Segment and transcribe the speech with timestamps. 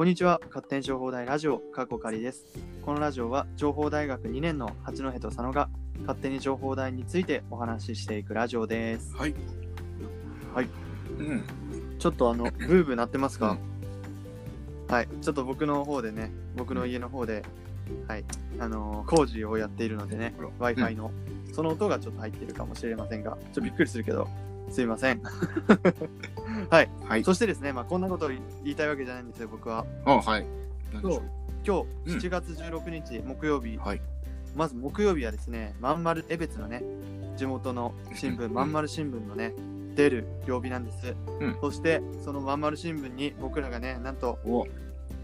[0.00, 0.40] こんにちは。
[0.46, 2.46] 勝手に情報大ラジオ過去仮です。
[2.80, 5.68] このラジオは情報大学2年の八戸と佐野が
[6.06, 9.14] 勝手に情報大についてお話ししていくラジオです。
[9.14, 9.34] はい。
[10.54, 10.68] はい。
[11.18, 11.44] うん。
[11.98, 13.58] ちょっとあのブーブー鳴ってますか、
[14.88, 15.08] はい。
[15.20, 17.44] ちょっと僕の方でね僕の家の方で
[18.08, 18.24] はい。
[18.58, 21.10] あのー工事をやっているのでね w i f i の、
[21.52, 24.26] その音がちょっと入っているかもしれませんがちょっとびっくりするけど
[24.70, 25.20] すいません
[26.70, 26.90] はい。
[27.08, 27.24] はい。
[27.24, 29.84] そしてですねまあこんなことを言いたいわけじゃないんですよ僕は。
[30.04, 30.46] あ、はい。
[30.92, 31.20] 今うん。
[31.62, 31.70] 日
[32.06, 34.00] 7月16日木曜日、はい。
[34.56, 36.82] まず木曜日はですねまんまる江別のね
[37.36, 38.54] 地元の新聞うん。
[38.54, 39.54] まんまる新聞のね
[39.94, 41.56] 出る曜日なんです、うん。
[41.60, 44.66] そしてそのまんまる新聞に僕らがねなんとお、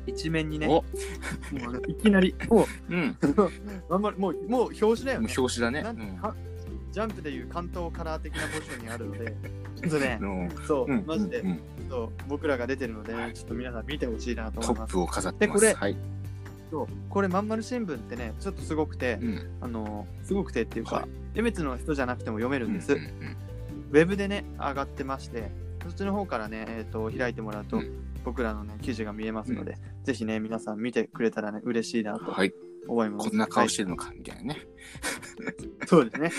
[0.06, 0.82] 一面にねお、も
[1.70, 3.16] うねいきなりもうん。
[3.20, 3.50] う
[3.88, 6.22] まんまるもうもう表紙だよもねう表紙だね。
[6.92, 9.36] ジャンプでいう関東カラー的なポジションにあるので
[10.66, 11.04] そう、うん。
[11.06, 13.32] マジで、うんそう僕らが出てるので、はい。
[13.32, 14.90] ちょっと皆さん見てほしいなとト思います。
[14.90, 15.54] ップを飾ってま。
[15.54, 15.96] ですこれはい。
[16.70, 19.50] そうこれまんまる新聞ってねちょっとすごくて、うん。
[19.60, 21.08] あのすごくてっていうか、はい。
[21.36, 25.50] 江別の人じゃなくても読めるんです、ウェブでね上がってまして
[25.84, 27.90] そっちの方からね、えー、と開いてもらうと、うん。
[28.24, 32.32] 僕らのね記事が見えますので、ぜひね皆さん見てくれたらね嬉しいなと
[32.86, 34.60] ます、こんな顔はいしてるのか、みたいなね。
[35.86, 36.30] そうですね、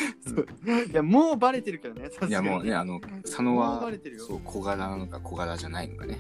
[0.92, 6.18] いやもうバレてるけどねいや、もうね、あの、佐野はバレてるよ、そう、小柄なのか小柄じゃないのかね。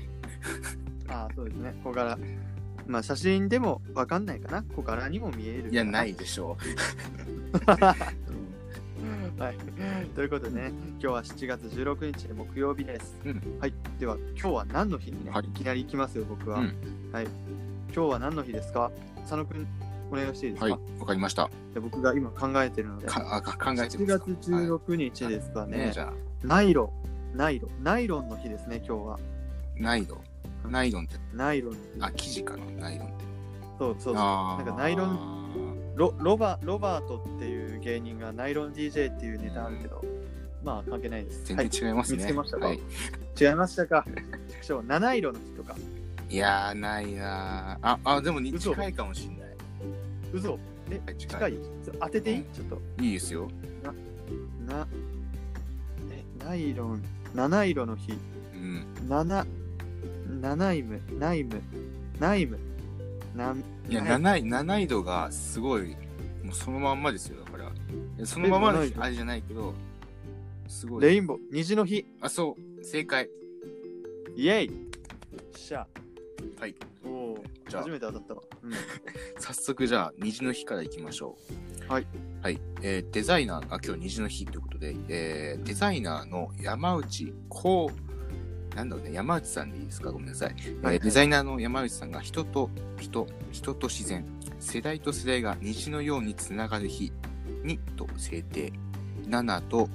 [1.09, 1.79] ああそうですね。
[1.83, 2.17] 小柄。
[2.85, 4.63] まあ写真でもわかんないかな。
[4.75, 6.57] 小柄にも見えるいや、ないいでしょ
[9.37, 9.57] はい。
[10.15, 13.15] ということでね、今日は7月16日木曜日です。
[13.23, 13.41] うん。
[13.59, 13.73] はい。
[13.99, 15.45] では、今日は何の日にね、はい。
[15.45, 16.59] い、きなり行きますよ、僕は。
[16.59, 16.73] うん。
[17.11, 17.27] はい。
[17.93, 18.91] 今日は何の日ですか？
[19.21, 19.67] 佐野くん、
[20.11, 20.99] お願いしていいですか、はい。
[20.99, 21.49] わかりました。
[21.73, 23.07] で僕が今考えてるので。
[23.07, 25.77] かあか考えて7ます月16日ですかね。
[25.77, 26.13] ねじゃあ、
[26.43, 26.91] ナイロ
[27.33, 27.37] ン。
[27.37, 27.83] ナイロン。
[27.83, 29.19] ナイロンの日ですね、今日は。
[29.75, 30.15] ナイロ
[30.67, 30.71] ン。
[30.71, 31.75] ナイロンって、ナイロン。
[31.99, 33.25] あ、生地かな、ナイロンって。
[33.79, 34.13] そうそうそう。
[34.15, 40.03] なんかナイロンロロバロバートっていう芸人がナイロン DJ っていうネタあるけど、
[40.63, 41.45] まあ関係ないです。
[41.45, 42.17] 全はい然違いますね。
[42.17, 42.65] 見つけましたか？
[42.67, 42.79] はい。
[43.39, 44.05] 違いましたか？
[44.47, 45.75] 畜生七色の日とか。
[46.29, 47.87] いやー、ないなー。
[47.87, 49.46] あ、あ、でも近いかもしんない。
[50.33, 51.51] 嘘え、はい近い？
[51.53, 52.81] 近い当てていい、うんちょっと。
[53.03, 53.49] いいですよ。
[54.67, 54.87] な、
[56.11, 58.13] え、ナイロン、七色の日。
[58.53, 58.85] うん。
[59.07, 59.45] 七、
[60.41, 61.61] 七イム、ナイム、
[62.19, 62.59] ナイム。
[63.35, 65.95] なんいや、はい七位、七位度がすごい、
[66.43, 68.25] もうそのまんまですよ、だから。
[68.25, 69.73] そのままのあれじゃないけど、
[70.67, 71.03] すごい。
[71.03, 72.05] レインボー、虹の日。
[72.19, 73.29] あ、そう、正解。
[74.35, 74.87] イェイ
[75.55, 75.87] しゃ。
[76.59, 76.75] はい。
[77.05, 78.41] おお、じゃあ初めて当たったわ。
[78.63, 78.71] うん。
[79.39, 81.37] 早速じゃあ、虹の日からいきましょ
[81.89, 81.91] う。
[81.91, 82.07] はい。
[82.41, 82.59] はい。
[82.81, 87.91] えーデザイナー、あ、今日虹の日ということで、えーデザイナーの山内こ
[88.71, 90.11] う、なんだろうね、山内さんでいいですか？
[90.11, 90.55] ごめんなさい。
[90.59, 92.69] えーはいデザイナーの山内さんが人と
[92.99, 94.25] 人、人と自然、
[94.59, 97.11] 世代と世代が虹のようにつながる日
[97.63, 98.71] にと制定。
[99.27, 99.89] 7と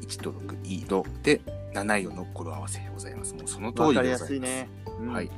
[0.00, 1.40] 1と6、いい度で
[1.72, 3.32] 7色の語呂合わせでございます。
[3.34, 4.22] もうその通りでございます。
[4.24, 4.68] わかりやすいね。
[5.00, 5.30] うんはい。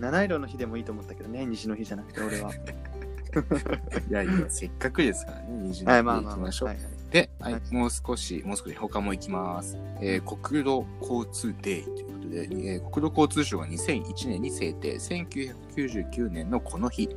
[0.00, 2.50] 七色の日でもいいと思ったけどね、虹の日じゃなくて俺は。
[4.08, 6.32] いやいや、せっかくですからね、虹のはい、日でまあまあまあ。
[6.32, 6.76] いきましょう。
[7.10, 9.76] で、はいはいもう少し、もう少し他も行きます。
[10.00, 17.08] えー国土交通デーということで、えー国土交通省が2001年に制定、1999年のこの日、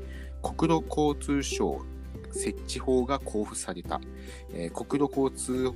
[0.44, 1.82] 国土交通省
[2.32, 4.00] 設置法が交付された、
[4.54, 5.72] えー国土交通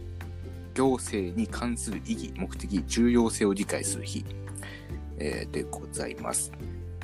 [0.74, 4.24] 行政に関する意義、目的、重要性を理解する日、
[5.18, 6.52] えーでございます。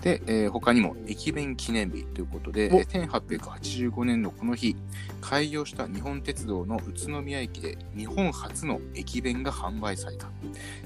[0.02, 4.76] で、えー他にも駅弁記念日ということで、おえー1885年のこの日、
[5.22, 10.28] 開業した日本鉄道の宇都宮駅で日本初の駅弁が販売された。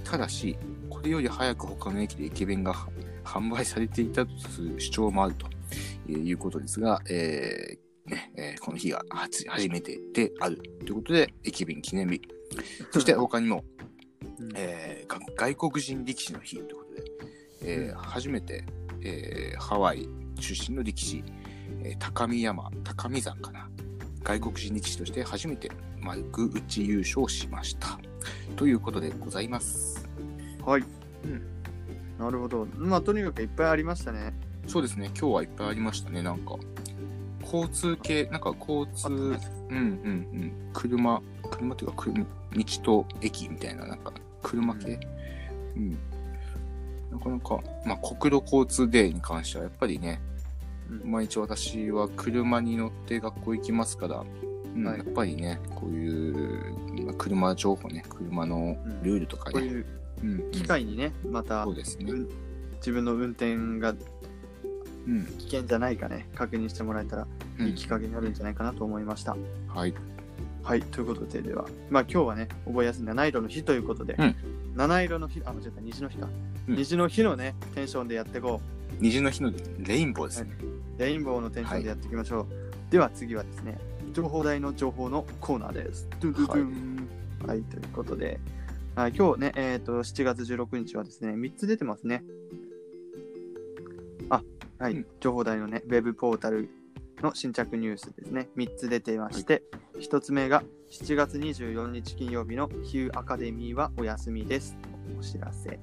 [0.04, 0.58] ただし、
[0.90, 2.90] これより早く他の駅で駅弁がは
[3.24, 5.48] 販売されていたとする主張もあると
[6.10, 12.22] えーいうことですが、えーねえーこの日が初初めてであるということで、駅弁記念日。
[12.92, 13.64] そして 他にも、
[14.40, 17.04] うんえーが外国人力士の日ということで、
[17.64, 18.64] えーうん初めて、
[19.04, 20.08] えーハワイ
[20.40, 21.24] 出身の力士、
[21.84, 23.70] えー高見山、高見山かな。
[24.24, 28.00] 外国人力士として初めて丸く打ち優勝しました。
[28.56, 30.08] ということでございます。
[30.66, 30.84] はい。
[31.26, 31.42] うん。
[32.20, 32.68] なるほど。
[32.76, 34.34] まあ、とにかくいっぱいありましたね。
[34.68, 36.56] そうですね、今日はいっぱいありましたね、なんか。
[37.44, 44.14] 交通系、なんか交通、あうんうんうん、車、車っていうか、車道と駅みたいな、なんか、
[44.44, 45.00] 車系、
[45.76, 45.98] うん、
[47.12, 50.22] なかなか、まあ、国土交通デーに関しては、やっぱりね、
[50.90, 54.26] うん毎日私は車に乗って学校行きますから、
[54.76, 56.76] うんはいやっぱりね、こういう、
[57.06, 59.86] まあ車情報ね、車のルールとかね、こういう
[60.24, 62.12] うんうん機会にね、またそうですね。
[62.12, 62.30] うん
[62.78, 63.94] 自分の運転が
[65.08, 65.26] うん。
[65.38, 67.28] 危険じゃないかね、確認してもらえたら
[67.60, 69.36] うんいいきっかけになるんじゃないかなと思いました。
[69.68, 69.94] はい。
[70.64, 74.36] はい、ということで、では、まあ今日はね、覚えやすい七色の日ということで、うん
[74.76, 76.30] 七色の日、あ、間違えた、虹の日か。
[76.68, 78.62] うん虹の日のね、テンションでやっていこ
[79.00, 80.52] 虹の日のレインボーですね。
[80.98, 81.00] う。
[81.00, 82.48] レインボーのテンションでやっていきましょう。
[82.92, 83.80] では次はですね、
[84.14, 86.08] 情報台の情報のコーナーです。
[86.20, 87.08] ドゥドゥドゥン
[87.48, 88.40] はい、ということで、
[88.96, 92.24] はい、今日ね、えっ、と、7月16日はですね、3つ出てますね。
[94.30, 94.44] あ、
[94.78, 96.70] はい、うん情報台のね、ウェブポータル
[97.22, 99.64] の新着ニュースですね、3つ出てまして、
[100.00, 104.76] 1つ目が7月24日金曜日のヒューアカデミーはお休みです。
[105.20, 105.80] お知らせ。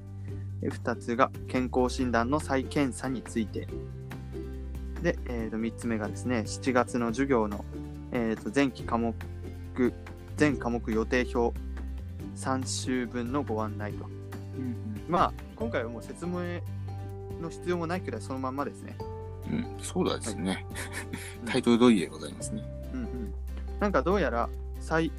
[0.60, 3.68] で2つが健康診断の再検査について。
[5.02, 7.64] で、えー、と3つ目がですね、7月の授業の、
[8.12, 9.14] えー、と前期科目、
[10.36, 11.56] 全科目予定表
[12.36, 14.06] 3週分のご案内と。
[15.08, 16.60] まあ、今回はもう説明
[17.40, 18.96] の必要もないくらいそのまんまですね。
[19.50, 20.66] うん、そうだですね。
[21.44, 22.62] いタイトル通りでございますね。
[22.92, 23.34] うんうん。
[23.80, 24.48] なんかどうやら
[24.80, 25.12] 再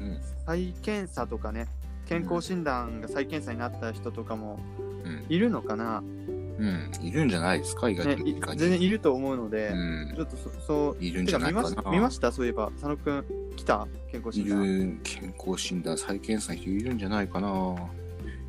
[0.00, 0.18] うん。
[0.46, 1.66] 再検査とかね、
[2.06, 4.58] 健康診断が再検査になった人とかも
[5.04, 5.24] うん。
[5.28, 6.90] いるのかな、うん。
[7.02, 10.20] いるんじゃないですか意外ね、とい全然いると思うので、うんち。
[10.20, 12.32] ょっとそそう、いるんじゃないかなて見まし見ました？
[12.32, 13.24] そういえば、佐野くん
[13.56, 13.86] 来た？
[14.10, 14.62] 健康い診断。
[14.62, 17.76] る健康診断再検査の人いるんじゃないかな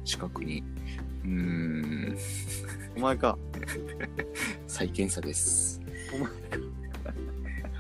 [0.04, 0.64] 近くに。
[1.24, 2.18] うーん。
[2.96, 3.38] お前か。
[4.68, 5.82] 再検査です。
[6.14, 6.30] お前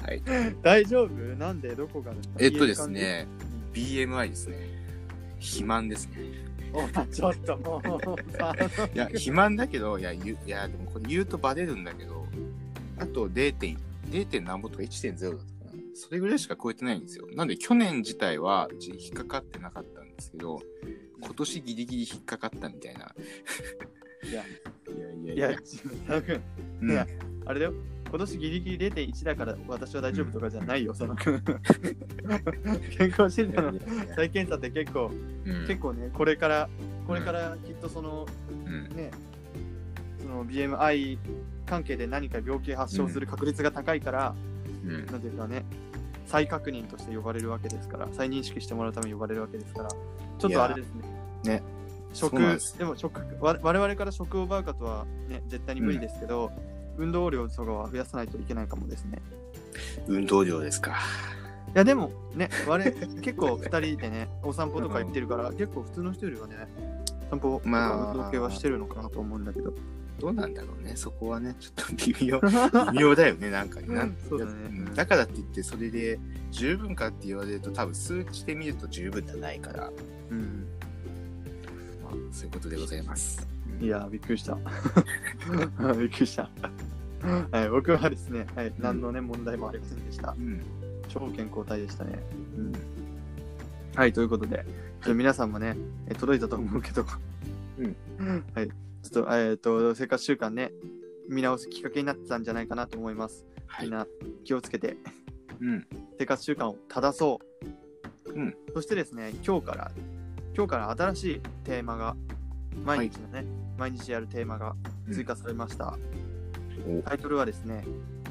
[0.01, 0.56] はい。
[0.62, 1.09] 大丈夫？
[1.38, 1.75] なんで？
[1.75, 2.88] どこがえっとです。
[2.89, 3.27] ね、
[3.73, 4.57] BMI ですね。
[5.39, 6.17] 肥満ですね。
[6.73, 8.53] お前ちょっともう、さ
[8.94, 12.25] いや、肥満だけど、いや、言ういやでもこれ言うとバレるんだけど、
[12.97, 13.77] あと 0.
[14.12, 14.41] 0.
[14.41, 15.83] 何ぼとか1.0だったかな。
[15.95, 17.27] それぐらいしか超えてないんですよ。
[17.33, 20.62] なんで去年自体はうち引っかかってなかったんですけど、
[21.21, 23.15] 今年ギリギリ引っかかったみたいな。
[24.23, 26.41] いや、いやいいや、佐野くん、
[26.81, 26.91] うん。
[26.91, 27.07] いや
[27.45, 27.73] あれだよ。
[28.09, 31.44] 今年ギリギリ0.1だから私は大丈夫とかじゃないよ、佐野くん。
[32.97, 33.79] 健康診断の
[34.15, 35.12] 再検査って結構、
[35.45, 35.67] うん。
[35.67, 36.69] 結構ね、これから、
[37.07, 38.25] これからきっとその、
[38.65, 38.89] うん。
[38.95, 39.12] ね、
[40.19, 41.17] その BMI
[41.65, 44.35] 関係で何か病気発症する確率が高いから、
[44.85, 45.06] うん。
[45.07, 45.65] なんていうかね、
[46.25, 51.03] 再確認として呼ばれるわけですから、再認識してもらうために呼ばれるわけですから、ちょっとあれですね。
[51.44, 51.75] ね
[52.15, 52.38] 食
[52.77, 56.51] でも食わ我々から食を奪うかとはね、絶対に無理ですけど、
[56.97, 59.21] 運動量とかは増やさないといけないかもですね。
[60.07, 60.97] 運動量ですか。
[61.73, 66.56] いやでもね、我々結構2人でね、お散歩とか行ってるから、結構普通の人よりはね、
[67.29, 69.73] 散歩とかまあ運動系はしてるのかなと思うんだけど。
[70.19, 70.94] どうなんだろうね。
[70.95, 72.39] そこはね、ちょっと微妙、
[72.94, 73.94] 微妙だよね、なんかね。
[73.94, 76.19] なんそうだねんだからって言って、それで
[76.51, 79.91] 十分かって言われると、多分数値で見ると十分じゃないから、
[80.31, 80.64] うん。
[82.15, 83.47] まあ、そういうことでございます。
[83.79, 84.56] いやー、びっくりした。
[86.00, 86.50] びっくりした。
[87.51, 90.41] はい、僕はですね、はい、何のね、問題もありませんでしたう。
[90.41, 90.62] ん。
[91.07, 92.19] 超健康体でしたね。
[92.57, 92.73] うん。
[93.95, 94.65] はい、ということで、
[95.03, 95.75] ちょ皆さんもね、
[96.07, 97.06] え届いたと思うけど、
[97.79, 98.44] うん。
[98.53, 100.71] はい、ちょっと、えっ、と、生活習慣ね、
[101.29, 103.45] 見直すきっかけになってたんじゃないかなと思います。
[103.65, 103.85] はい。
[103.85, 104.06] みんな
[104.44, 104.97] 気をつけて、
[105.59, 105.88] うん。
[106.17, 107.39] 生活習慣を正そ
[108.25, 108.33] う。
[108.33, 108.56] うん。
[108.73, 109.91] そしてですね、今日から、
[110.56, 112.15] 今日から新しいテーマが、
[112.86, 113.46] 毎日のね、
[113.77, 114.74] 毎日やるテーマが
[115.12, 115.98] 追加されました。
[116.88, 117.84] おタイトルはですね、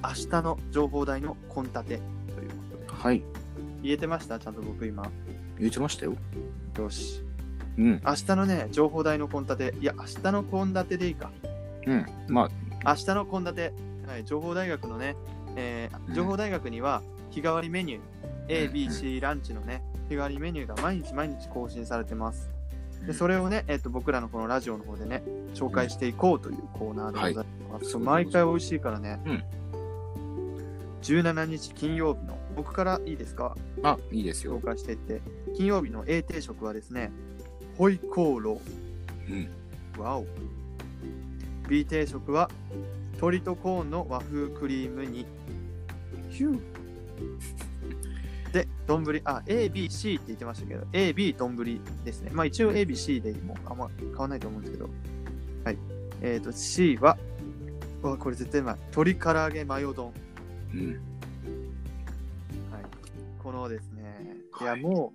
[0.02, 2.06] 明日の情報台の献立というこ
[2.87, 3.02] とで。
[3.02, 3.22] はい。
[3.82, 4.38] 言えてました？
[4.38, 5.06] ちゃんと僕今。
[5.58, 6.14] 言ってましたよ。
[6.78, 7.22] よし。
[7.76, 8.02] うん。
[8.02, 9.75] 明日のね、情報台の献立。
[9.78, 11.30] いや、明日の献立でいいか。
[11.87, 12.06] うん。
[12.28, 12.48] ま
[12.84, 13.72] あ、明日の献立。
[14.06, 15.14] はい、情報大学のね、
[15.56, 18.00] えーうん情報大学には日替わりメニュー、
[18.48, 22.50] A、B、C ランチのね、日替わりメニューが毎日毎日更新されてます。
[23.06, 25.23] で、それをね、えっ、と、僕らのこのラジオの方でね、
[25.54, 27.90] 紹介していこうというコーナーでございます。
[27.90, 29.20] そう毎回美味しいからね。
[29.26, 29.42] うん
[31.02, 33.54] 17日金曜日の、僕からいいですか？
[33.82, 34.61] あ、いいです紹よ。
[34.61, 35.20] 介していって、
[35.54, 37.12] 金曜日の A 定食はですね、
[37.76, 38.58] ホイコーロ
[39.28, 39.49] うん。
[39.96, 40.00] ー。
[40.00, 40.25] わお。
[41.68, 42.50] B 定食は、
[43.16, 45.26] 鶏とコーンの和風クリーム煮。
[46.30, 46.61] ヒュー。
[48.86, 51.56] で、丼、あ、A、B、C って言ってましたけど、A、B、丼
[52.04, 52.30] ですね。
[52.32, 54.90] まあ一応 A、B、C でもあんま変わんないと思うんですけど、
[55.64, 55.78] はい。
[56.20, 57.16] えっ、と、C は、
[58.02, 58.74] うわ、これ絶対うまい。
[58.76, 60.12] 鶏唐揚げマヨ丼。
[60.74, 60.90] うん。
[62.70, 62.82] はい。
[63.42, 65.12] このですね、いや、はいも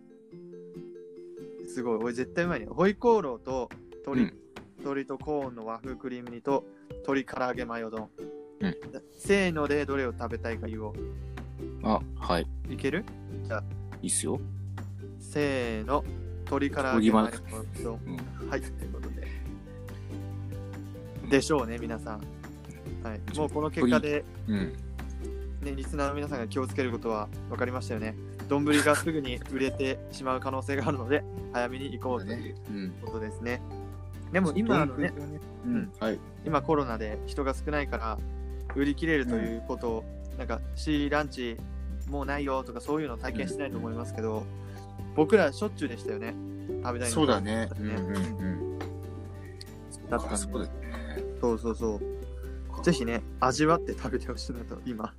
[1.63, 2.65] う、すごい、俺絶対うまいね。
[2.67, 3.69] ホイコーローと
[4.05, 4.33] 鶏、うん
[4.79, 8.09] 鶏とコーンの和風クリーム煮と鶏唐揚げマヨ丼。
[8.61, 8.75] うん
[9.17, 10.93] せーのでどれを食べたいか言おう。
[11.83, 12.47] あ、はい。
[12.69, 13.05] いける？
[14.01, 14.39] いいっすよ。
[15.19, 16.03] せーの、
[16.45, 17.31] 鶏唐揚げマヨ
[17.83, 17.99] 丼。
[18.05, 19.27] うんはい、ということで。
[21.29, 22.21] でしょうね、皆さん。
[23.03, 24.73] はい、もうこの結果で、うん。
[25.61, 28.15] ね、リスナーの皆さんが気をつけることは分かりましたよね。
[28.47, 31.23] 丼がすぐに売れてしまう可能性があるので、
[31.53, 32.91] 早めに行こうといううん。
[33.03, 33.61] ことですね。
[34.31, 35.13] でも今のね、
[35.65, 35.91] うん。
[35.99, 36.19] はい。
[36.45, 38.17] 今コロナで人が少ないから、
[38.75, 40.03] 売り切れるということを、
[40.39, 41.57] なんか C ランチ
[42.09, 44.43] もうないよとかそういうのを体験してないと思いますけど、
[45.15, 46.33] 僕らしょっちゅうでしたよね。
[46.81, 47.65] 食べたいのそうだね。
[47.65, 48.79] ねうんうんうん。
[50.09, 51.23] だそうだよね。
[51.41, 52.83] そうそうそう。
[52.83, 55.13] ぜひね、味わって食べてほしいなと、今、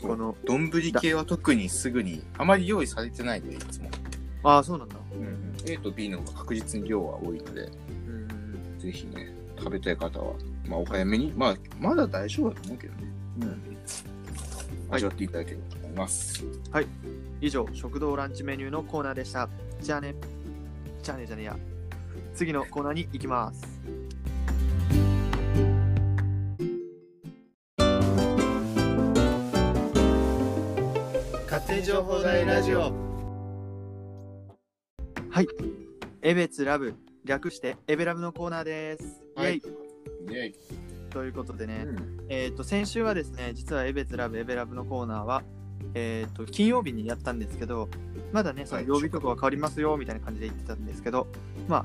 [0.00, 3.90] この、丼系は特にすぐに、あまり用意されてないので、いつも。
[4.42, 4.96] ああ、そうなんだ。
[5.12, 8.78] うん、A と B の方が確実に量は多いので、うん。
[8.78, 10.32] ぜひね、食べたい方は、
[10.66, 13.12] まあ、お早めに、まあ、まだ大丈夫だと思うけどね。
[13.42, 13.75] うん。
[14.90, 16.44] 味わっていただければと思います。
[17.40, 19.48] 以上、食堂ランチメニューのコーナーでした。
[19.80, 20.14] じゃあね。
[21.02, 21.56] じゃあねじゃねや。
[22.34, 23.62] 次のコーナーに行きます。
[31.44, 32.92] 勝手に情報大ラジオ
[35.30, 35.46] はい。
[36.22, 39.22] エベツラブ、略してエベラブのコーナーです。
[39.34, 40.85] はいイェイイェイ。
[41.16, 42.26] ということでね、うん。
[42.28, 45.42] えっ、と、先週はですね、実はエベツラブ、エベラブのコーナーは、
[45.94, 47.88] えっ、と、金曜日にやったんですけど、
[48.34, 48.86] まだね、そのはい。
[48.86, 51.26] 曜日とかは変わりますよ、みたいな感じで言ってたんですけど、
[51.68, 51.84] まあ、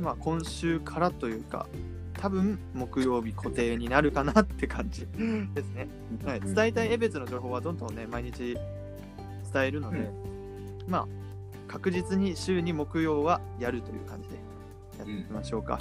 [0.00, 1.68] まあ、今週からというか、
[2.14, 5.06] 多分木曜日固定になるかなって感じ
[5.54, 5.86] ですね。
[6.24, 8.58] はい、伝えたいエベツの情報はどんどんね、毎日
[9.52, 10.10] 伝えるので、
[10.88, 11.08] まあ、
[11.68, 14.34] 確実に週に木曜はやるという感じで
[14.98, 15.78] やっていきましょうか。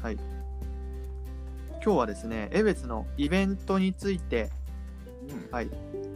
[0.00, 0.43] はい。
[1.84, 4.50] 今日はですね、エベツのイベントについて、
[5.28, 5.68] うんはい、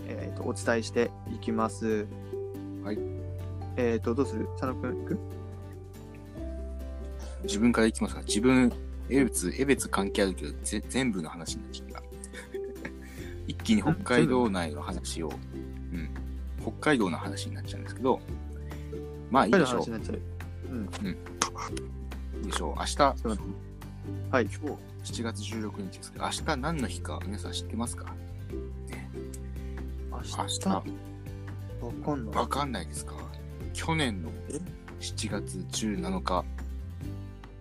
[0.06, 2.06] えー、とお伝えしていきます。
[2.82, 2.98] はい。
[3.76, 4.48] えっ、と、どうする？
[4.58, 5.18] 佐野くん行く？
[7.42, 8.72] 自分からいきますか自分、
[9.10, 12.02] エベツ、エベツ関係あるけど、ぜ全部の話になっちゃった。
[13.46, 16.08] 一気に北海道内の話を、うん、
[16.62, 18.20] 北海道の話になっちゃうんですけど、
[19.30, 19.80] まあいいでしょう。
[19.80, 20.20] 話になっちゃう。
[20.70, 20.84] うん。
[22.38, 22.75] いいでしょう。
[22.78, 23.02] 明日、
[24.30, 24.44] はい。
[24.44, 28.14] 今日7月16日ですけど、明日何の日か皆さん知ってますか？
[30.10, 30.82] 明明日、日、わ
[32.04, 32.34] かんない。
[32.36, 33.14] わかんないですか？
[33.72, 34.60] 去年のえ
[35.00, 36.44] ？7月17日、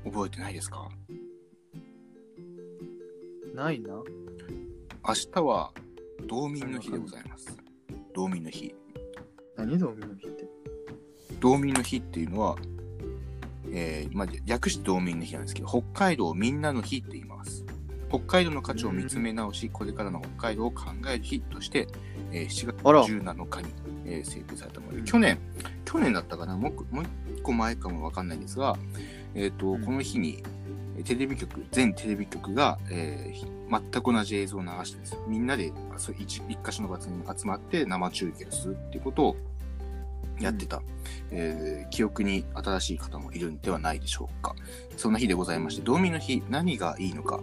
[0.04, 0.90] 覚えてないですか？
[3.56, 3.90] ないな。
[3.90, 4.04] 明
[5.34, 5.72] 日は
[6.28, 7.58] 道民の日でございます。
[8.14, 8.76] 道民の日。
[9.56, 10.48] 何道民の日って？
[11.40, 12.58] 道民の日っていうのは、
[13.72, 17.66] えーまあ、略して道民の日なんですけど、北海道みんなの日って言います。
[18.10, 21.88] 北海道の価値を見つめ直し、これからの北海道を考える日として、
[22.32, 23.04] えー7月あら。
[23.04, 23.74] 17日に、
[24.06, 25.06] えー制定されたもので、うん。
[25.06, 25.40] 去年、
[25.86, 27.06] 去年だったかな、もう一個もう
[27.36, 28.78] 一個前かもわかんないんですが、
[29.36, 29.84] えっ、と、うん。
[29.84, 30.44] この日に、
[30.98, 35.74] えーテレビ局、全テレビ局が、えー全く同じ映像を流してですみんなで
[36.18, 39.36] 一箇所の場所に集まって生中継をするっていうことを
[40.40, 40.82] やってた、
[41.32, 44.56] えー記憶に新しい方もいるんではないでしょうか。
[44.98, 47.40] そんな日でございまして、道民の日、何がいいのか、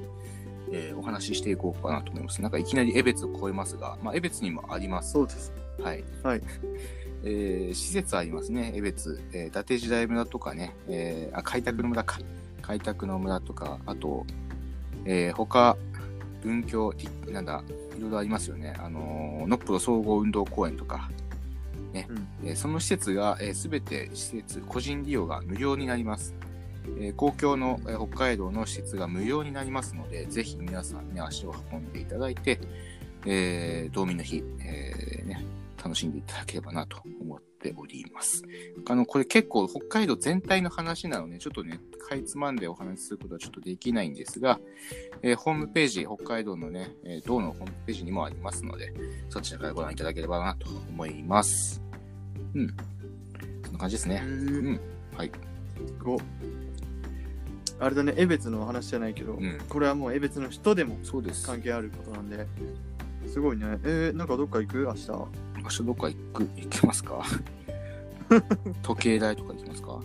[0.73, 2.41] えーお話ししていこうかなと思います。
[2.43, 5.13] なんかいきなり江別を超えますが、まあ、江別にもあります。
[5.13, 5.53] そうです。
[5.81, 6.05] はい。
[6.23, 6.43] はい。
[7.25, 9.21] えー施設ありますね、江別。
[9.33, 12.19] えー伊達時代村とかね、えーあ、開拓の村か。
[12.63, 14.25] 開拓の村とか、あと、
[15.05, 15.77] えー他、
[16.43, 17.63] 文教、りなんだ、
[17.97, 18.75] いろいろありますよね。
[18.79, 21.11] あのー、のっぽろ総合運動公園とか、
[21.95, 22.07] ね。
[22.11, 26.35] うんえーその施設がすべ、て施設、個人利用が無料になります。
[26.99, 32.61] えー公共の、えー北海道の施設が無料になりますので、ぜひ皆さんね、足を運んでいただいて、
[33.25, 35.45] えー道民の日、えーね、
[35.83, 38.43] 楽しんでいただければなと思っております。
[38.89, 44.61] あの、これ結構北海道全体の話なので、ちょっとね、かいつまんでお話しすることはちょっとできないんですが、
[45.23, 48.93] えーホームページ、北海道のね、えー道のホームページにもありますので、
[49.31, 51.81] そちらからご覧いただければなと思います。
[52.54, 52.76] うん。
[53.64, 54.23] そんな感じですね。
[54.25, 54.28] う
[54.73, 54.80] ん。
[55.16, 55.32] はい。
[56.02, 56.20] ご
[57.80, 59.58] あれだね、江別の話じゃないけど、うん。
[59.68, 60.96] これはもう江別の人でも。
[61.44, 62.46] 関係あることなんで、
[63.26, 63.78] すごいね。
[63.82, 64.78] えー、なんかどっか行く？
[64.78, 65.11] 明日。
[65.11, 67.25] 明日どっか行く、行きますか？
[68.82, 70.00] 時計台とか行きますか？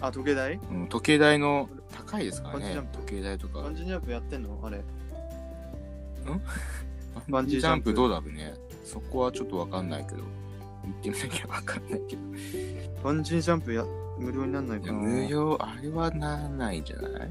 [0.00, 0.60] あ、時計台？
[0.70, 2.86] うん、時計台の高いですからねバンジージャン。
[2.86, 3.74] プ時計台とかバン。
[3.76, 4.60] ジージャンプやってんの？
[4.62, 4.84] あれ。
[6.26, 8.54] バンジージャンプバンジージャンプどうだろうね。
[8.88, 10.18] そこはちょっとわかんないけど。
[10.18, 10.24] 行
[10.90, 12.22] ってみなきゃわかんないけど。
[13.04, 13.84] バンジージャンプや
[14.18, 17.30] 無料になんないかな無料、あれはならないんじゃない、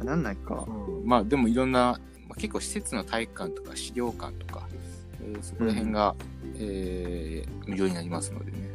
[0.00, 0.66] あ なんないか。
[1.04, 1.98] まあでもいろんな、
[2.28, 4.68] まあ、結構施設の体育館とか資料館とか、
[5.22, 6.14] えーそこら辺が、
[6.58, 8.70] えー無料になりますのでね。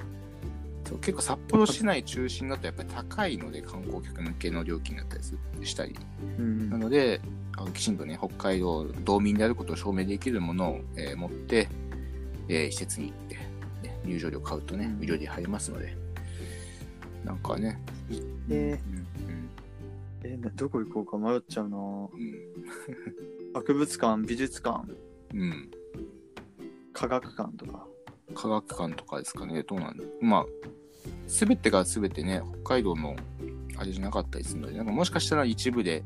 [0.86, 5.96] そう結構札幌市内中心だとやっぱり高いので観光客向けの料金だったりすしたり
[6.38, 7.22] うんなので
[7.58, 11.70] あのきちんとね北海道道民であることを証明できるものを、えー持って、
[12.50, 13.36] えー施設に行って、
[13.88, 14.98] ね、入場料買うとねうん。
[15.00, 15.96] 無料で入れますので。
[17.24, 17.80] なんかね。
[18.50, 19.50] えうん
[20.24, 21.78] えなどこ行こうか迷っちゃうな。
[21.78, 22.10] うん。
[23.54, 24.86] 博物館美術館。
[25.34, 25.72] うん、うん
[26.94, 27.86] 科学館とか。
[28.34, 30.46] 科学館とかですかね、どうなんだまあ、
[31.28, 33.16] すべてがすべてね、北海道の
[33.78, 36.04] あれじゃなかったりするので、なんかもしかしたら一部で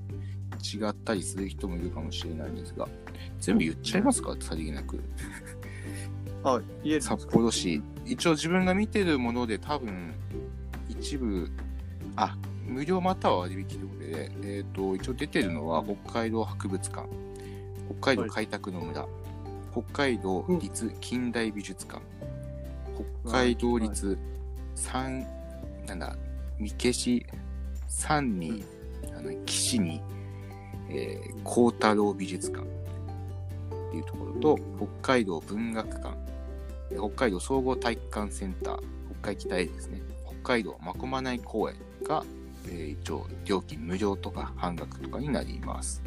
[0.61, 2.87] 違ったりする人もいるかもしれないんですが、
[3.39, 5.01] 全部言っちゃいますか、さりげなく。
[6.43, 10.13] あ言え札幌市、一応自分が見てるもので多分、
[10.87, 11.49] 一部、
[12.15, 17.07] あ、無料または割引ということで、えっ、と、一応出てるのは北海道博物館、
[17.99, 19.05] 北海道開拓の村、
[19.71, 22.01] 北海道立近代美術館、
[23.23, 24.17] 北海道立
[24.75, 25.25] 三、
[25.87, 26.15] なんだ、
[26.59, 27.25] 三消し
[27.87, 28.63] 三に、
[29.17, 30.01] あの、岸に、
[30.89, 34.59] えー、幸太郎美術館っていうところと、
[35.01, 36.17] 北海道文学館、
[36.91, 38.79] えー北海道総合体育館センター、
[39.21, 42.23] 北海北へですね、北海道まこまない公園が、
[42.67, 46.01] えー一応料金無料とか半額とかになります。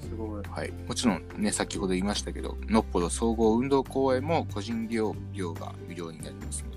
[0.00, 0.72] すごいはい。
[0.88, 6.75] もちろんね、先ほど言いましたけど、のっぽど総合運動公園も個人利用料が無料になりますので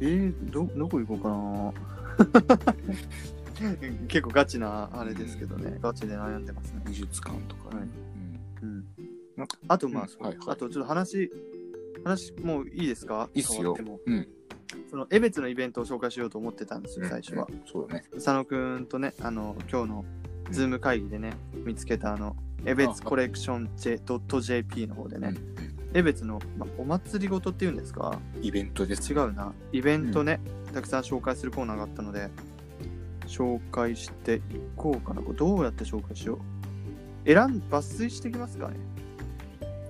[0.00, 1.72] えー、どどこ行こうかな。
[4.08, 6.82] 結構ガチなあれですけどね、ガチで悩んでますね。
[6.86, 7.80] 美術館とかね。
[7.80, 7.88] はい。
[8.62, 8.86] うん。
[9.36, 9.46] うん。
[9.68, 10.26] あとまあ、うん。
[10.26, 10.48] はいはい。
[10.48, 11.30] あとちょっと話
[12.04, 13.28] 話もういいですか？
[13.34, 13.76] いいっすよ。
[14.06, 14.28] うん。
[14.88, 17.60] その江別のイベントを紹介しようと思ってたんですよ最初は、うん。
[17.66, 18.04] そうだね。
[18.14, 20.04] 佐野くんとねあの今日の
[20.50, 28.18] ズーム会議でね、見つけたあの江別コレクション J.jp の方でね、うん江別の、まあ、お祭りごとっていうんですか？
[28.42, 29.12] イベントです。
[29.12, 29.52] 違うな。
[29.72, 30.40] イベントね、
[30.72, 32.28] たくさん紹介するコーナーがあったので
[33.26, 34.40] 紹介してい
[34.76, 35.22] こうかな。
[35.22, 36.38] どうやって紹介しよ
[37.24, 37.26] う？
[37.26, 38.76] 選ん抜粋していきますかね？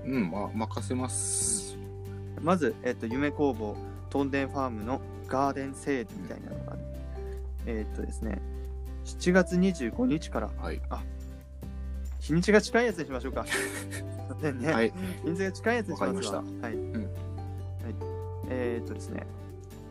[0.06, 1.76] うん、まあ、任せます。
[2.42, 3.76] まず、えっと夢工房
[4.08, 6.80] トンデンファームのガーデンセールみたいなのがある。
[7.66, 8.40] えっとですね
[9.04, 10.50] 7月25日から。
[10.58, 10.80] はい。
[12.20, 13.44] 日にちが近いやつにしましょうか
[14.42, 14.92] はい。
[15.24, 16.42] 日にちが近いやつにしますわ。
[16.62, 16.92] はい、ん。
[16.92, 17.04] はい、
[18.48, 19.26] えーっとですね。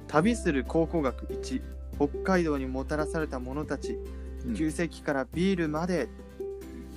[0.08, 1.62] 旅する考古学1
[1.98, 3.98] 北海道にもたらされた者たち。
[4.46, 4.56] うん。
[4.56, 6.08] 旧世紀からビールまで、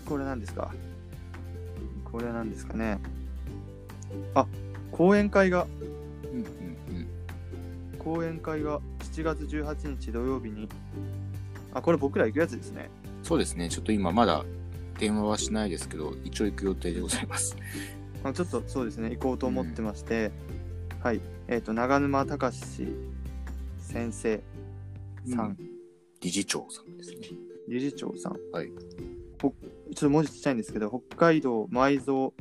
[0.06, 0.72] これなんですか？
[2.10, 2.98] これは何ですかね。
[4.34, 4.46] あ
[4.90, 5.66] 講演会が。
[6.24, 6.46] うんうん
[6.96, 7.98] うん。
[7.98, 10.68] 講演会が7月18日土曜日に。
[11.74, 12.90] あこれ僕ら行くやつですね。
[13.22, 13.68] そうですね。
[13.68, 14.44] ちょっと今まだ
[14.98, 17.56] 電話はしないですけど、一応行く予定でございます。
[18.24, 20.30] あちょっとそうですね行こうと思ってまして、
[21.02, 21.20] はい。
[21.48, 22.58] えーっと長沼隆
[23.78, 24.42] 先生
[25.26, 25.56] さん、うん。
[26.20, 27.18] 理事長さんですね。
[27.68, 28.36] 理事長さん。
[28.52, 28.70] はい。
[29.40, 29.54] ほ
[29.94, 32.32] ちょっと文字ちっちゃいんですけど、北海道埋蔵、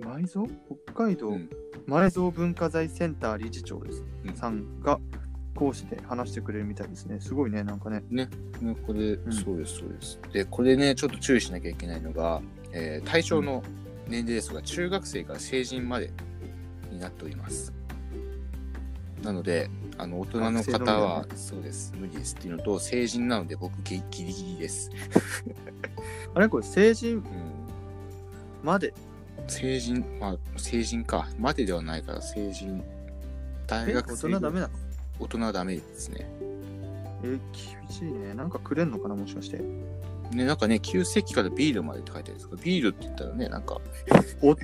[0.00, 0.46] 埋蔵？
[0.84, 1.28] 北海道？
[1.28, 1.48] うん。
[1.86, 4.34] 埋蔵文化財センター理事長です、うん。
[4.34, 5.00] さんが
[5.58, 7.18] 講師で話してくれるみたいですね。
[7.20, 8.04] すごいね、なんかね。
[8.10, 8.28] ね、
[8.86, 10.20] これ、んそうです、そうです。
[10.32, 12.40] で、これね、ちょっと注意しなきゃいけないのが、
[12.72, 13.64] えー対象の
[14.06, 16.12] 年齢ですが、中学生から成人まで
[16.92, 17.72] になっております。
[19.22, 19.68] なので、
[19.98, 24.92] あの、大人の方はだ、そうです、無理ですっていうのと、成人なので僕ギギリギリです。
[26.34, 27.24] あれこれ成人うん、
[28.62, 28.94] まで？
[29.48, 31.26] 成人、まあ、成人か。
[31.36, 32.80] までではないから、成人。
[33.66, 34.28] 大え学生。
[34.28, 34.87] 大人ダメなの？
[35.18, 36.28] 大人はダメですね。
[37.22, 37.40] えー
[37.88, 38.34] 厳しいね。
[38.34, 39.58] なんかくれんのかなもしかして。
[39.58, 43.80] ね、なんかね、9世紀からビールまでって書いてあるんですけど、ビールって言ったらね、なんか、
[44.42, 44.54] お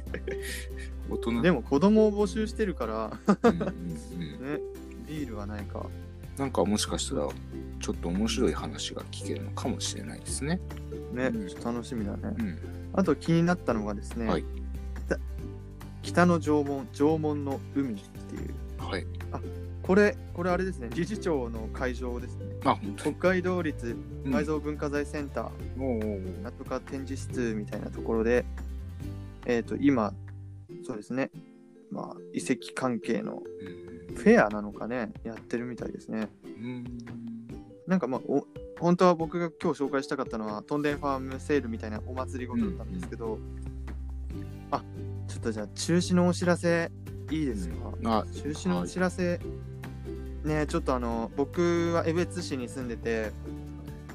[1.11, 4.61] 大人でも子供を募集してるから、うんうんうん ね、
[5.09, 5.87] ビールはないか。
[6.37, 7.29] なんかもしかしたら、
[7.81, 10.61] ちょっと面白い話が聞けるのかもしれないですね。
[11.13, 12.35] ね、うん楽しみだね。
[12.39, 12.59] うん。
[12.93, 14.45] あと気になったのがですね、はい
[15.07, 15.19] 北
[16.03, 19.07] 北の縄文、縄文の海っていう、はい。
[19.83, 22.47] これ、これあれですね、理事長の会場ですね。
[22.65, 23.17] あ、本当北に。
[23.17, 24.35] 海道立うん。
[24.35, 28.45] 埋蔵文化財センター、なんとか展示室みたいなところで、
[29.47, 30.15] えっ、と、今、
[30.87, 31.31] そうですね、
[31.91, 33.95] まあ、遺跡関係のうん。
[34.15, 36.29] フェアなのかね、やってるみたいですね。
[36.45, 36.85] うん。
[37.87, 38.47] なんかまあ、お
[38.81, 43.39] 本当は僕が今日紹介したかったのは、トンデンファームセールみたいなお祭りごとだったんですけど、
[44.71, 44.83] あ
[45.29, 46.91] ちょっとじゃあ、中止のお知らせ
[47.31, 49.41] いいですか、あ、中止のお知らせ、
[50.45, 53.33] ねちょっとあの、僕は江別市に住んでて、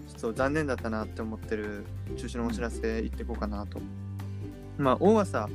[0.09, 1.85] ちょっと残念だったなって思ってる
[2.17, 3.79] 中止のお知らせ言っていこうかなと。
[4.77, 5.49] まあ、大浅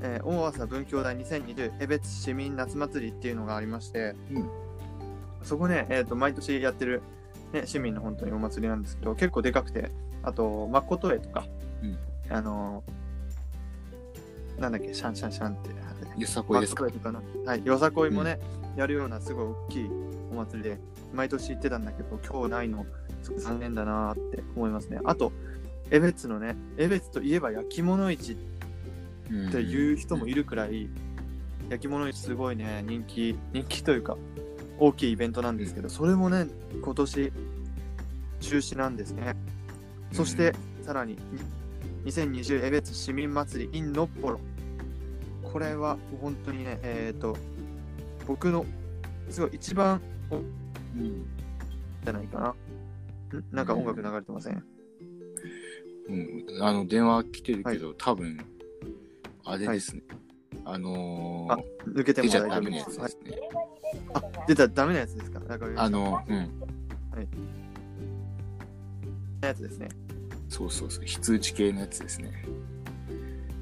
[0.00, 4.50] えー大朝文教大2020江別市民夏祭りっていうのがありまして、うん。
[5.42, 7.02] そこね、えー、と毎年やってる、
[7.52, 9.90] ね、市民の本当にお祭りなんですけど結構でかくて
[10.22, 11.44] あとまこと絵とか、
[11.82, 11.98] うん。
[12.30, 13.08] あのー
[14.60, 15.70] なんだっけシャンシャンシャンって
[16.18, 16.74] よさこいです。
[16.74, 17.22] かまあ、かな。
[17.44, 18.40] はい、よさこいもね、
[18.76, 19.90] やるようなすごい大きい
[20.32, 20.78] お祭りで、
[21.14, 22.86] 毎年行ってたんだけど、今日ないの、
[23.36, 24.98] 残念だなーって思いますね。
[25.04, 25.32] あと、
[25.90, 28.36] 江別のね、江別といえば焼き物市っ
[29.52, 30.88] ていう人もいるくらい、
[31.70, 34.16] 焼き物市すごいね、人気、人気というか、
[34.78, 36.46] 大きいイベントなんですけど、それもね、
[36.82, 37.32] 今年、
[38.40, 39.34] 中止なんですね。
[40.12, 41.18] そして、さらに、
[42.04, 44.40] 2020江別市民祭り in のっぽろ。
[45.52, 47.36] これは本当にね、えっ、と、
[48.26, 48.64] 僕の
[49.30, 51.26] すごい一番うん
[52.04, 53.38] じゃないかな。
[53.38, 53.44] ん？
[53.50, 54.64] なんか音楽流れてません、
[56.08, 58.38] うん、あの電話来てるけど、多分
[59.44, 60.02] あれですね、
[60.64, 61.58] あのーあ
[61.88, 63.00] 抜けてもダメなや夫です。
[63.00, 63.10] はい。
[63.10, 63.48] つですね、
[64.14, 65.40] あ、出たらダメなやつですか？
[65.76, 66.50] あのうん。
[69.42, 69.88] やつですね。
[70.48, 71.04] そうそうそう。
[71.04, 72.32] 非通知系のやつですね。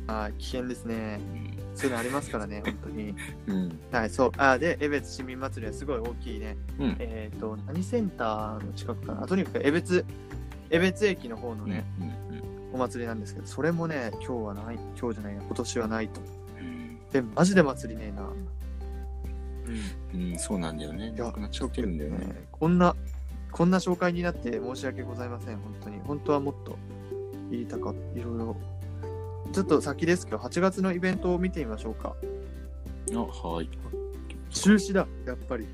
[0.06, 1.20] あー危険ですね。
[1.76, 3.14] そういうのありますからね、本当に。
[3.46, 4.32] うんはい、そう。
[4.38, 6.56] あーで、江別市民祭りはすごい大きいね。
[6.78, 9.26] うんえっ、と、何センターの近くかな？
[9.26, 10.04] とにかく江別、
[10.70, 11.84] 江別駅の方のうんね、
[12.72, 16.20] お祭りなんですけど、それもね、今日はない、今日じゃないや、今年はないと。
[16.58, 18.22] うんで、マジで祭りねえな。
[18.22, 18.48] うん。
[20.14, 22.96] うん、うん、そうなんだよねなくなっちゃってるんだよねねこんな、
[23.52, 26.00] こんな紹介になって申し訳ございません、本当に。
[26.00, 26.78] 本当はもっと
[27.50, 28.56] 言いたかいろいろ。
[29.52, 32.14] ちょっと先ですけど、8月のイベントを見てみましょうか。
[33.14, 33.68] あはい
[34.50, 35.66] 中止だ、やっぱり。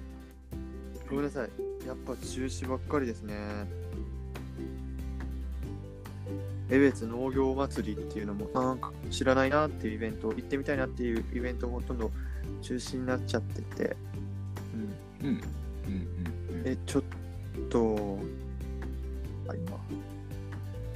[1.09, 1.51] ごめんなさい。
[1.87, 3.35] やっぱ中止ばっかりですね。
[6.71, 12.11] 江別農業祭りっていうのもなんか知らないなっていうイベント、行ってみたいなっていうイベントもほとんど
[12.63, 13.97] 中止になっちゃってて、
[15.21, 15.43] うん、うんうん
[16.51, 17.03] うんうんえ、ちょっ
[17.69, 18.19] と、
[19.49, 19.79] あ、今。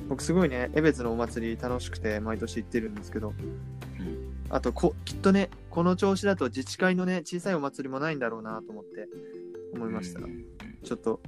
[0.09, 9.09] 僕すごいね、江別のお祭り楽しくて毎年行ってるんですけど、うんあとこ、きっとね、この調子だと自治会のね、小さいお祭りもないんだろうなと思って
[9.75, 10.21] 思いました。
[10.21, 10.45] うん
[10.85, 11.21] ちょっと、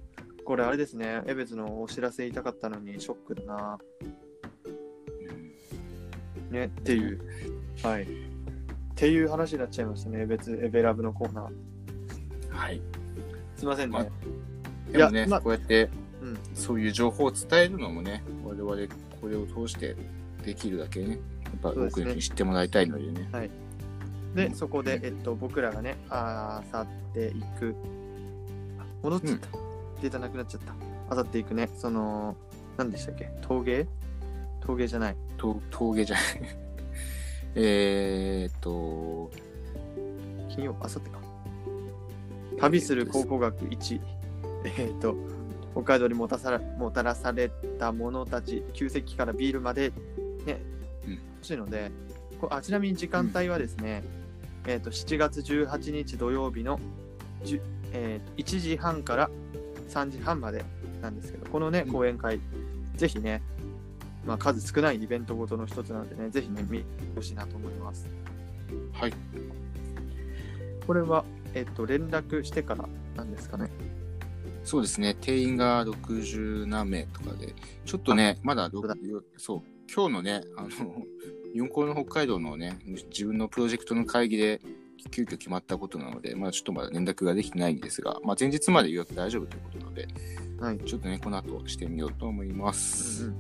[0.44, 3.78] これあれですね、江別のお知らせ言いたかったのにショックだな。
[6.50, 7.20] ね、っていう、
[7.82, 8.04] はい。
[8.04, 8.06] っ
[8.94, 12.56] ていう話になっちゃいましたね、江別エベラブのコーナー。
[12.56, 12.80] はい
[13.56, 13.98] すいませんね。
[13.98, 14.04] ま
[14.92, 15.90] でもね、こうやって
[16.22, 18.74] うん、そういう情報を伝えるのもね我々
[19.20, 19.96] これを通して
[20.44, 21.18] できるだけね。
[21.44, 23.50] やっぱ多くの人に知ってもらいたいのでね。
[24.34, 27.74] で、そこで、えっと、僕らがね、あさっていく、
[28.78, 29.48] あ戻っちゃった。
[30.02, 30.74] データなくなっちゃった。
[31.10, 32.36] あさっていくね、その、
[32.76, 33.30] 何でしたっけ？
[33.42, 33.86] 陶芸？
[34.60, 35.16] 陶芸じゃない。
[35.36, 36.24] と峠じゃない。
[37.56, 39.30] えーっと
[40.54, 41.18] 金曜、あさってか。
[42.58, 44.00] 旅する考古学1。
[44.64, 45.16] えっ、と、
[45.78, 49.92] 北海道にもたさらもたらされた者たち、旧石器からビールまで、
[50.44, 50.60] ね、
[51.06, 51.92] うん欲しいので、
[52.40, 54.02] こあちなみに時間帯はですね、
[54.66, 56.80] えっ、と、7月18日土曜日の、
[57.92, 59.30] えー1時半から
[59.88, 60.64] 3時半まで
[61.00, 62.40] なんですけど、このね、うん講演会、
[62.96, 63.40] ぜひね、
[64.26, 68.08] まあ、数少ないイベントごとの一つなのでね、ぜひね、見てほしいなと思います。
[68.94, 69.12] はい
[70.88, 73.70] これは、えっと、連絡してからなんですかね。
[74.68, 77.54] そうですね定員が60何名とかで
[77.86, 78.82] ちょっとねまだろ
[79.38, 80.68] そう今日のねあの
[81.54, 84.60] 四校の北海道のね自分のプロジェクトの会議で
[85.10, 90.08] 急遽決まったことなので、まあ、ちょっとまだ連絡ができてないんですが、まあ、前日まで予約大丈夫ということなので、
[90.60, 90.78] はい。
[90.80, 93.26] ちょっとね、この後してみようと思います。
[93.26, 93.38] うん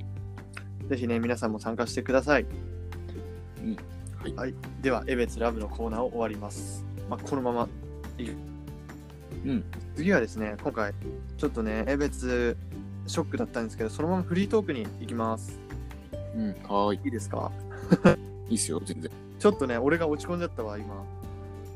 [0.82, 2.46] うん、ぜひね、皆さんも参加してください。
[3.62, 3.76] うん
[4.36, 6.84] はいでは、エベツラブのコーナーを終わります。
[7.10, 7.68] まあ、このまま
[8.18, 8.30] いい
[9.44, 9.64] うん。
[9.96, 10.92] 次はですね、今回、
[11.36, 12.56] ちょっとね、エベツ
[13.06, 15.58] ショックだったんですけど、そのままフリートークに行きます。
[16.36, 16.48] うん。
[16.48, 17.00] はーい。
[17.04, 17.50] いいですか？
[18.48, 19.10] いいっすよ、全然。
[19.38, 21.04] ちょっとね、俺が落ち込んじゃったわ、今。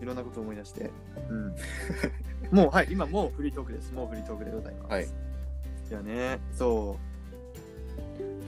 [0.00, 0.90] いろんなこと思い出して。
[1.30, 1.54] うん。
[2.50, 3.92] もう、はい、今もうフリートークです。
[3.92, 4.92] もうフリートークでございます。
[4.92, 5.04] はい。
[5.04, 5.08] い
[5.92, 6.98] やね、そ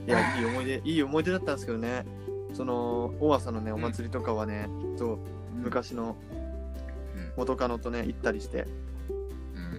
[0.07, 0.09] う。
[0.09, 2.05] いや、いい思い出、いい思い出だったんですけどね。
[2.53, 5.17] その、大朝のね、お祭りとかはね、そう、
[5.55, 6.33] 昔のう
[7.21, 8.67] ん元カノとね、行ったりして、うん。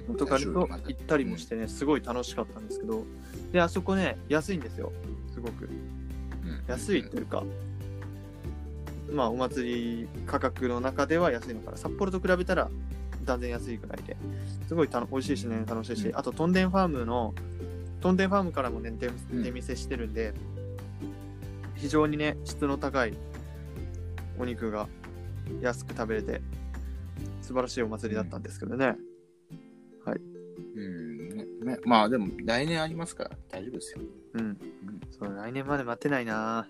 [0.08, 3.04] 元カノと行ったりもしてね、すごい楽しかったんですけど、
[3.52, 4.92] で、あそこね、安いんですよ。
[5.32, 5.64] すごく。
[5.64, 5.96] うん
[6.68, 7.44] 安いというか、
[9.10, 11.76] まあ、お祭り価格の中では安いのかな。
[11.76, 12.68] 札幌と比べたら
[13.24, 14.16] 断然安いぐらいで、
[14.66, 17.34] すごいたの美味しいしね、楽しいし、うんあと、トンデンファームの、
[18.00, 19.10] トンデンファームからもね、出
[19.50, 20.34] 店してるんで、
[21.74, 23.14] 非常にね、質の高い
[24.38, 24.88] お肉が
[25.60, 26.40] 安く食べれて
[27.42, 28.86] 素晴らしいお祭りだったんですけどね。
[28.86, 29.15] うん。
[30.14, 34.00] ねねまあでも来年ありますから大丈夫ですよ。
[34.34, 34.58] うん。
[35.18, 36.66] そう、来年まで待てないな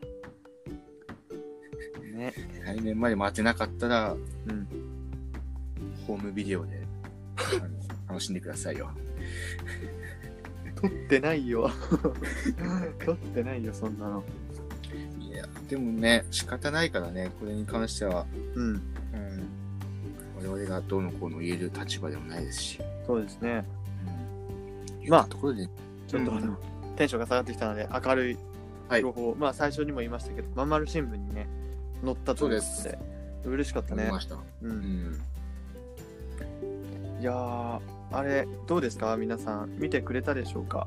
[2.17, 2.33] ね。
[2.65, 4.67] 来年まで待てなかったら、うん。
[6.07, 6.87] ホームビデオで
[8.09, 8.91] 楽しんでくださいよ。
[10.77, 11.71] 撮ってないよ。
[13.05, 14.25] 撮ってないよ、そんなの。
[15.21, 18.75] いや、でもね、仕方ないからね、これに関しては、うん。
[18.75, 18.81] うん、
[20.37, 22.81] 我々がどうのこうの言える立場でもないですし。
[23.07, 23.65] そうですね。
[25.05, 25.69] うん、まあところで、
[26.09, 26.57] ちょっとあの、
[26.97, 28.37] テンションが下がってきたので、明るい
[28.89, 31.47] はい情報、まあ最初にも言いましたけど、まんまる新聞にね、
[32.05, 32.99] 載ったということで、
[33.45, 34.21] 嬉しかったね思いま。
[34.21, 34.35] した。
[34.35, 34.39] う。
[34.63, 35.21] うんん。
[37.21, 37.81] いやー、
[38.13, 39.17] あれ、どうですか？
[39.17, 40.87] 皆さん、見てくれたでしょうか？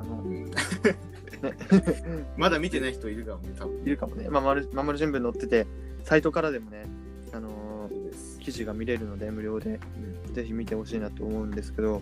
[0.00, 0.24] あの、
[2.36, 3.82] まだ見てない人いるかもね、多分。
[3.84, 4.28] いるかもね。
[4.28, 5.66] まんまる、まんまる新聞載ってて、
[6.04, 6.86] サイトからでもね、
[7.32, 7.67] あのー。
[8.48, 9.78] 記事が見れるので、無料で、
[10.26, 12.00] うんぜひ見てほしいなと思うんですけど、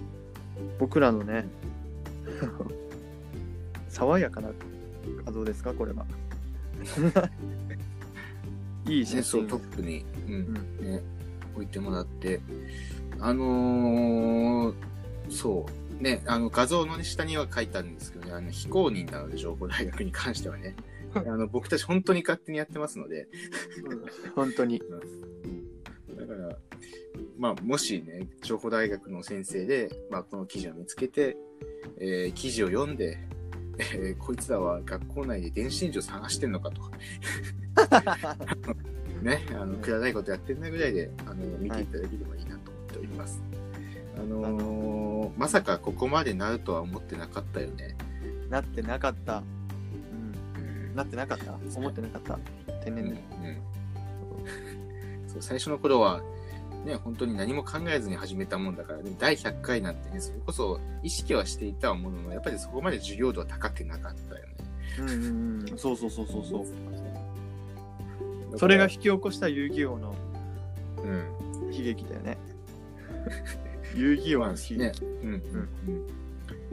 [0.79, 1.49] 僕らのね、
[3.89, 4.51] 爽やかな
[5.25, 6.07] 画像ですかこれは。
[8.87, 9.49] いい写真。
[9.49, 10.35] トップに、うん。
[10.35, 10.93] うん。
[10.93, 11.03] ね、
[11.55, 12.41] 置いてもらって、
[13.19, 14.75] あのー、
[15.31, 15.67] そ
[15.99, 20.77] う、ね、あの画像の下には書いてあるんですけどね、あの非公認なので、情報 大学に関してはね、
[21.15, 23.27] あの僕たち本当に勝手にやってますので、
[24.37, 24.81] 本当に。
[26.27, 26.57] だから、
[27.39, 31.37] まあ、もしね、情報大学の先生で、まあ、この記事を見つけて、
[31.99, 33.19] えー記事を読んで、
[33.79, 36.83] えーこいつらは学校内で電子レンジを探してんのかと。
[39.23, 43.43] ね、あの、くだらないことやってんなぐらいで、あの、見ていただければいいなと思っております。
[44.17, 47.97] あのーまさかここまでなるとは思ってなかったよね。
[48.49, 49.39] なってなかった。
[49.39, 49.43] う
[50.61, 50.89] ん。
[50.89, 52.39] うんなってなかった思ってなかった。
[52.85, 53.21] 天うん然で。
[55.37, 56.23] そう最初の頃は、
[56.85, 64.55] ね、本当に何も考えずに始めたもんだから、ね、第100回なんてね、それこそ意識はしていたものの、やっぱりそこまで授業度は高くなかったよね。
[65.01, 65.79] うんうんうん。
[65.79, 66.63] そうそうそうそうそう。
[66.63, 70.15] うそれが引き起こした遊戯王の
[70.99, 71.73] うん。
[71.73, 72.39] 悲劇だよね。
[73.95, 74.79] 遊戯王の悲劇。
[74.79, 74.93] ね。
[75.01, 75.43] うんうん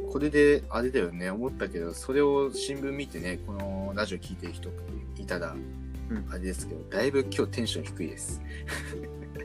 [0.02, 0.12] うん。
[0.12, 4.69] これで、あれだよね、思ったけど、それを新聞見てね、このラジオ聞いてる人
[5.17, 5.83] いたら、うん
[6.30, 8.41] あれですけど、だいぶ今日テンション低いです。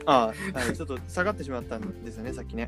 [0.05, 2.67] ああ、はい、 ちょっと下がってしまったんですよね、さっきね。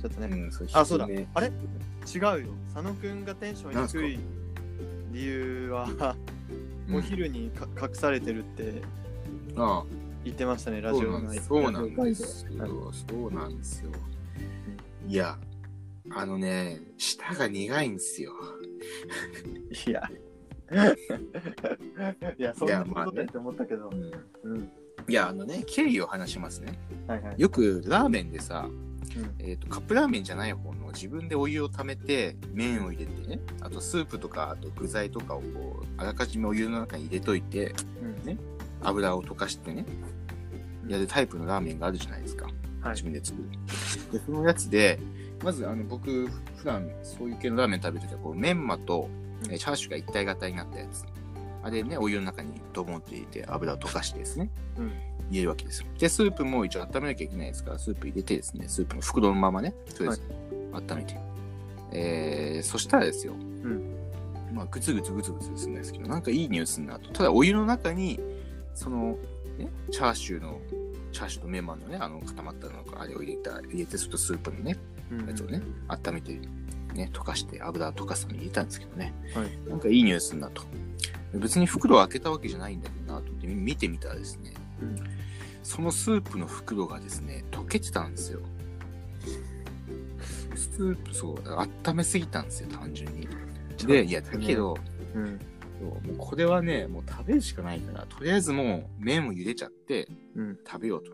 [0.00, 0.26] ちょっとね。
[0.26, 1.08] うん、そうあ、そうだ。
[1.34, 1.46] あれ？
[1.46, 2.54] 違うよ。
[2.74, 4.18] 佐野くんがテンション低い
[5.12, 6.16] 理由は、
[6.92, 8.82] お昼にか隠されてるって
[9.56, 9.84] ああ
[10.24, 11.46] 言ってましたね、ラそジオのうなんです。
[11.48, 12.92] そうなんですよ。
[12.92, 13.90] そうなんですよ。
[15.06, 15.38] いや、
[16.10, 18.32] あのね、舌が苦いんですよ。
[19.86, 20.02] いや。
[22.38, 23.90] いや、そんなことだって思ったけど。
[24.44, 24.70] うん。
[25.08, 26.78] いや、あのね、経緯を話しますね。
[27.06, 27.34] はいはい。
[27.38, 38.38] よくラーメンでさ、うんえっ、と、カップラーメンじゃない方の自分でお湯を溜めて、麺を入れてね、あとスープとか、あと具材とかをこう、あらかじめお湯の中に入れといて、うんね
[38.80, 39.84] 油を溶かしてね、
[40.86, 42.46] やるタイプのラーメンがあるじゃないですか。
[42.46, 42.54] はい
[42.92, 43.48] 自分で作る。
[44.12, 44.98] で、そのやつで、
[45.42, 49.08] まずあの僕、普段そういう系のラーメン食べるときは、こう、メンマと、
[49.42, 51.04] チャーシューが一体型になったやつ。
[51.62, 54.92] あれね、お湯の中にドボンって入れて油を溶かしてですね、うん
[55.30, 55.86] 入れるわけですよ。
[55.98, 60.22] で、スープも一応温めなきゃいけないですから、スープ入れてですね、スープの袋のままね、とりあえず
[60.72, 61.18] 温めて。
[61.92, 63.94] えー、そしたらですよ、ん
[64.52, 67.10] まあ、ぐつぐつぐつぐつするんですけど、なんかいい匂いするなと。
[67.10, 68.20] ただ、お湯の中に、
[68.74, 69.18] その、
[69.58, 70.60] ね、チャーシューの、
[71.12, 74.76] チャーシューとメンマのね、あの固まったのか、あれを入れた、入れて、それとスープのね、
[75.10, 76.38] うんやつをね、温めて、
[76.94, 80.62] ね、溶かして、油を溶かすのに入れたんですけどね、はいなんかいい匂いするなと。
[81.34, 85.18] 別に袋を開けたわけじゃないんだけどなと思って見てみたらですね、うん
[85.68, 88.40] そのスープの袋がですね、溶けてたんですよ。
[90.56, 91.36] スープ、そう、
[91.86, 93.28] 温めすぎたんですよ、単純に。
[93.86, 94.78] で、いや、だけど、
[95.14, 95.38] うん。
[95.78, 100.58] そうもうこれはね、もう食べるしかないから、とりあえずもう麺を茹でちゃってうん。
[100.66, 101.12] 食べようと。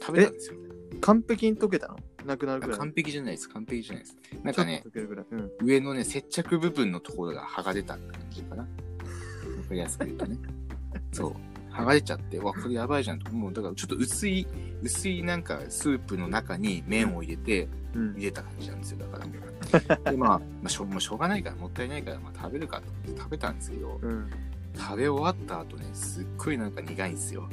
[0.00, 0.56] 食べたんですよ。
[1.00, 1.96] 完璧に溶けたの？
[2.24, 2.78] なくなるくらい？
[2.78, 4.16] 完璧じゃないです、完璧じゃないです。
[4.42, 4.82] なんかね。
[5.30, 5.50] うん。
[5.62, 8.62] 上のね、接着部分のところが剥がれた感じかな？
[8.62, 10.38] わかりやすく言うとね。
[11.12, 11.34] そう。
[11.72, 13.30] 剥がれちゃって、わ、これやばいじゃんと。
[13.32, 14.46] もう、だからちょっと薄い、
[14.82, 18.24] 薄いなんかスープの中に麺を入れて、うん入。
[18.24, 18.98] れた感じなんですよ。
[18.98, 20.10] だから。
[20.10, 24.30] で、まあ、まあ、しょもうしょうがないから、もったいないから、まあ食べるかと思って食べたんですけど、うん。
[24.76, 27.48] 食べ終わった後ね、すっごいなんか苦いんですよ。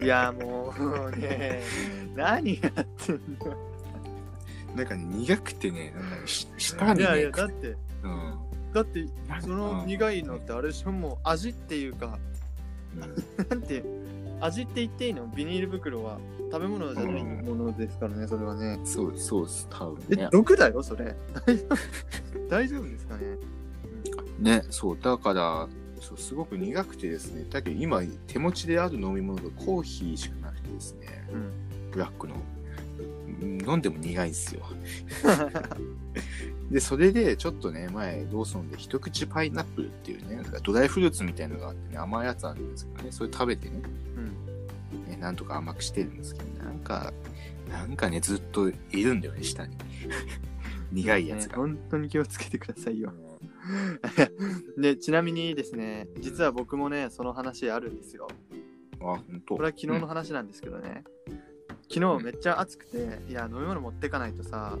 [0.00, 1.62] いや、もうね、
[2.16, 3.72] 何やってんの？
[4.76, 5.92] なんかね、苦くてね、
[6.78, 8.34] なんかにね、いやいや、だって、うん。
[8.72, 9.06] だって、
[9.40, 12.18] そのうん苦いのってあれでしょもう味っていうか、
[12.94, 13.00] うん
[13.48, 13.84] なんて、
[14.40, 15.26] 味って言っていいの？
[15.34, 16.18] ビニール袋は
[16.50, 18.80] 食べ物じゃないものですからね、それはね。
[18.84, 20.28] そうそうです、多分えね、。
[20.32, 21.14] 毒だよ、それ。
[21.46, 21.76] 大丈夫？
[22.48, 23.20] 大丈夫ですかね？
[24.38, 25.68] ね、そう、だから、
[26.02, 31.90] そうすごく苦くてですね、だけど今、手持ちである飲み物がコーヒーしかなくてですね、うん。
[31.92, 32.34] ブラックの。
[32.34, 32.52] うん
[33.42, 34.62] 飲んでも苦いんですよ。
[36.70, 43.82] で、それで、ちょっとね、前、ローソンで一口パイナップルっていうね、なんかドライフルーツみたいなのがあってね、甘いやつあるんですけどね、それ食べてね、
[44.16, 45.10] うん。
[45.10, 47.12] ねなんとか甘くしてるんですけど、なんか、
[47.68, 49.76] なんかね、ずっといるんだよね、下に。
[50.92, 51.56] 苦いやつねが。
[51.56, 53.12] 本当に気をつけてくださいよ。
[53.26, 53.31] うん
[54.76, 58.28] で、ちなみにですね、実は僕もね、その話あるんですよ。
[59.00, 59.56] あ、本当。
[59.56, 61.04] これは昨日の話なんですけどね。
[61.92, 64.78] 昨日めっちゃ暑くて、いや、飲み物持ってかないとさ、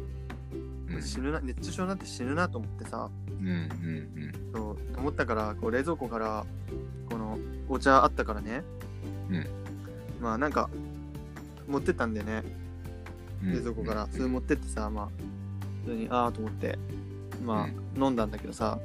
[0.88, 6.44] うん死ぬな、熱中症になって死ぬなと思ってさ、うんうんそうと思ったから、こう冷蔵庫から、
[7.08, 8.62] このお茶あったからね。
[9.30, 9.46] うん
[10.20, 10.70] まあなんか、
[11.66, 12.42] 持ってったんだよね、
[13.42, 13.52] うん。
[13.52, 14.04] 冷蔵庫から。
[14.04, 15.08] うんそれ持ってってさ、まあ、
[15.84, 16.78] 普通に、ああと思って、
[17.42, 17.68] まあ、
[18.00, 18.78] 飲んだんだけどさ、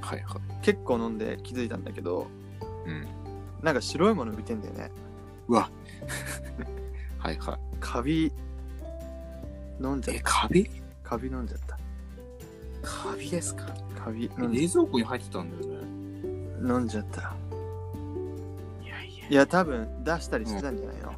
[0.00, 0.40] はいはい。
[0.62, 2.26] 結構飲んで気づいたんだけど、
[2.86, 3.06] うん。
[3.62, 4.90] なんか白いもの浮いてんだよね。
[5.48, 5.70] うわ。
[7.18, 8.30] はいはカビ、
[9.80, 10.16] 飲んじゃい。
[10.16, 10.30] え、った。
[10.30, 10.70] カビ？
[11.02, 11.78] カビ飲んじゃった。
[12.82, 13.74] カビですか？
[13.98, 15.88] カビ飲んじ冷蔵庫に入ってたんだよね。
[16.62, 17.34] 飲んじゃった。
[18.82, 19.28] いやいや。
[19.28, 21.14] いや、多分出したりしてたんじゃないの、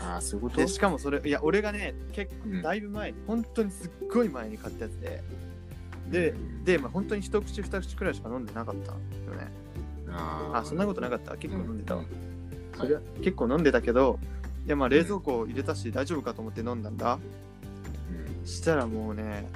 [0.00, 0.56] ああ、そういうこと？
[0.56, 5.22] で、しかもそれ、いや、俺がね、結うん構、だいぶ前に、本当にすっごい前に買ったやつで、
[6.10, 6.64] でうん。
[6.64, 8.98] で、まあ、本当に一口二口くらいしか飲んでなかったよ
[9.36, 9.52] ね。
[10.16, 11.36] あそんなことなかった？
[11.36, 12.02] 結構飲んでたわ。
[12.02, 12.06] う
[12.76, 14.18] それは結構飲んでたけど、
[14.64, 17.18] いや、まあ、冷蔵庫入れたし、大丈夫かと思って飲んだんだ。
[18.40, 18.46] うん。
[18.46, 19.48] したらもうね、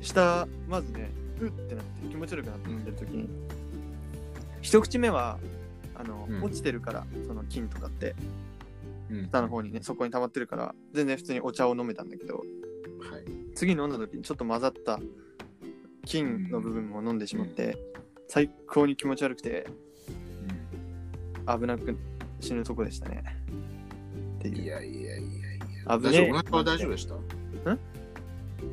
[0.00, 1.10] 下、まずね、
[1.40, 3.28] うってなって気持ち悪くなって飲んでる時に、
[4.62, 5.38] 一口目は、
[5.94, 6.42] あの、うん。
[6.42, 8.14] 落ちてるから、その菌とかって、
[9.10, 9.26] うん。
[9.26, 12.44] 下の方にね、そこに溜まってるから、全然普通にお茶を飲めたんだけど、はい。
[13.54, 14.98] 次飲んだ時にちょっと混ざった
[16.04, 17.76] 菌の部分も飲んでしまって、
[18.28, 19.66] 最高に気持ち悪くて、
[21.46, 21.96] 危なく
[22.40, 23.22] 死ぬとこでしたね。
[24.38, 24.64] っていう。
[24.64, 25.20] いやいやいやい
[25.86, 25.98] や。
[25.98, 27.14] 危ねお腹は大丈夫でした？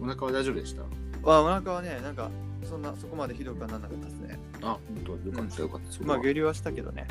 [0.02, 0.84] お腹は大丈夫でした？
[0.84, 2.30] あお腹はね、なんか、
[2.64, 4.40] そんな、そこまでひどくはならなかったですね。
[4.62, 6.06] あ、本当よかったよかった。
[6.06, 7.08] まあ、は下痢はしたけどね。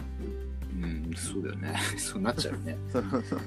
[0.82, 1.74] うん、そうだよね。
[1.98, 2.76] そうなっちゃうね。
[2.90, 3.40] そうそう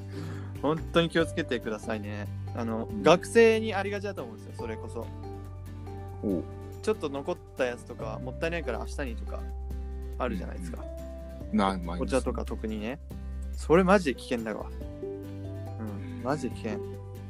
[0.62, 2.27] 本当に気をつけてくださいね。
[2.55, 5.05] あの、うん学生にありがちだと思うんですよ、それこそ。
[6.23, 6.43] おう
[6.83, 9.41] ちょっと残ったやつとか、もったいないから明日にとか、
[10.19, 10.83] あるじゃないですか。
[11.51, 12.99] な、まあお茶とか特にね。
[13.53, 14.65] それマジで危険だわ。
[15.01, 16.79] うん、マジで危険。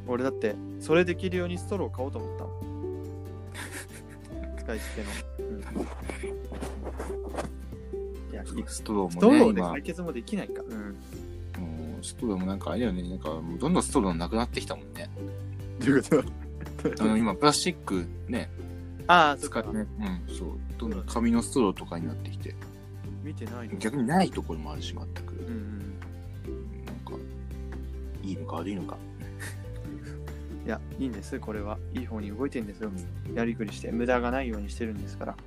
[0.07, 2.53] 俺だって、それできるようにストロー買おうと思ったもん。
[4.57, 5.09] 使い捨ての。
[5.49, 5.61] うん、
[8.33, 10.61] いや、いいストローもね、今ローで解、決もできないか。
[10.61, 10.77] うん。
[10.77, 10.95] うん
[12.01, 15.09] ストローもなんかあれだよね、なんかもうどんどんストローなくなってきたもんね。
[15.79, 16.09] どういうこ
[16.95, 17.03] と？
[17.03, 18.49] あの、今、プラスチックね、
[19.07, 19.61] ああ、そっか。
[19.61, 19.87] 使ってね、
[20.27, 22.55] うん、そう、どんどん紙のストローとかになってきて、
[23.23, 23.77] 見てないの？
[23.77, 25.33] 逆にないところもあるし、全く。
[25.33, 26.85] うんうん。
[26.85, 27.13] なんか、
[28.21, 28.97] いいのか悪いのか。
[30.65, 31.77] いや、いいんです、これは。
[31.93, 32.91] いい方に動いてるんですよ。
[33.33, 35.37] やりくりして、無駄がないようにしてるんですから。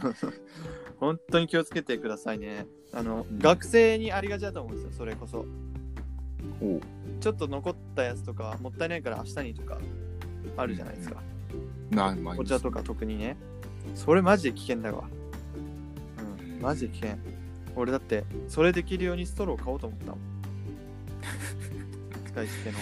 [0.98, 2.66] 本当に気をつけてくださいね。
[2.92, 5.46] あの、うん学生にありがちだと思うんですよ、それこそ。
[6.60, 6.80] おう
[7.20, 9.78] ちょっと残ったやつとか、もったいないから明日にとか、
[10.56, 11.22] あるじゃないですか。
[11.90, 13.36] な、まあ、お茶とか特にね。
[13.94, 15.04] それマジで危険だわ。
[16.18, 17.16] ううんん、マジで危険。
[17.76, 20.20] 俺だって、それできるようにストロー買おうと思ったもん。
[22.26, 22.78] 使い捨ての。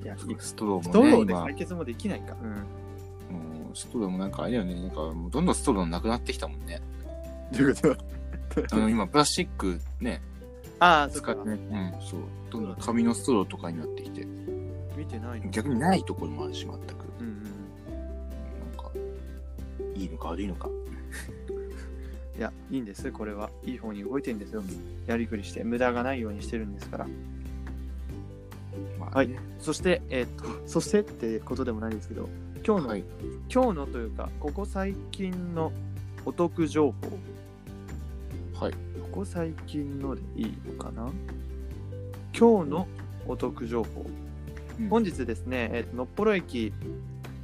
[0.00, 2.36] ん、 いや、いいストロスーもね、トローで今、解決もできないか。
[2.42, 2.64] うん。
[3.74, 6.80] うんストローもなんかあれだよね、なんかもうどんどんストローなくなってきたもんね。
[7.52, 7.96] どういうこと？
[8.72, 10.22] あの、今、プラスチックね、
[10.78, 11.50] ああ、そっか使って。
[11.50, 12.20] ね、うん、そう、
[12.50, 14.24] どんどん紙のストローとかになってきて、
[14.96, 15.50] 見てないの？
[15.50, 16.78] 逆にないところもあるし、全く。
[17.20, 17.42] うんうん。
[17.42, 18.90] なんか、
[19.96, 20.68] いいのか悪いのか。
[22.38, 23.50] いや、いいんです、これは。
[23.64, 24.62] いい方に動いてるんですよ。
[25.06, 27.06] やりくりして、無駄がないようにしてるんですから。
[29.00, 29.30] まあ、はい。
[29.58, 30.28] そして、えーっ
[30.62, 32.28] と、そしてってことでもないですけど、
[32.66, 33.04] 今日の、はい。
[33.52, 35.70] 今日のというか、ここ最近の
[36.24, 38.72] お得情報、はい。
[38.72, 38.78] こ
[39.12, 41.12] こ最近のでいいのかな？
[42.32, 42.88] 今日の
[43.26, 44.06] お得情報。
[44.80, 46.72] うん本日ですね、えーとのっぽろ駅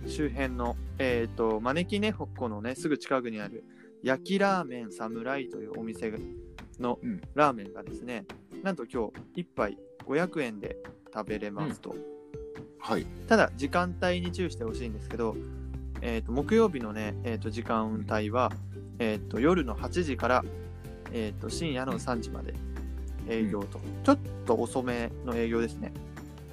[0.06, 3.62] 周辺の、えっ、と、招き猫のね、すぐ近くにある、
[4.02, 6.14] 焼きラーメン侍というお店
[6.78, 8.24] のうんラーメンがですね、
[8.62, 10.78] なんと今日1杯500円で
[11.12, 11.94] 食べれますと。
[12.78, 13.06] はい。
[13.28, 15.36] ただ、時間帯に注意してほしいんですけど、
[16.02, 18.52] えー、と木曜日のね、えー、と時間帯は、
[18.98, 20.44] えー、と夜の8時から、
[21.12, 22.54] えー、と深夜の3時まで
[23.28, 25.92] 営業と、ちょっと遅めの営業ですね。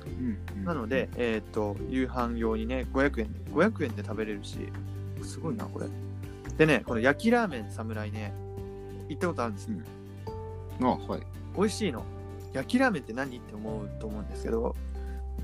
[0.05, 4.57] うんなので、、えー、と夕飯用にね、500円で、500円で食べれるし、
[5.21, 5.87] すごいな、これ。
[6.57, 8.33] でね、この焼きラーメン侍ね、
[9.09, 9.77] 行ったことあるんですよ。
[10.81, 11.21] あ、はい。
[11.55, 12.03] 美味しいの。
[12.53, 13.37] 焼きラーメンって何？
[13.37, 14.75] って思うと思うんですけど、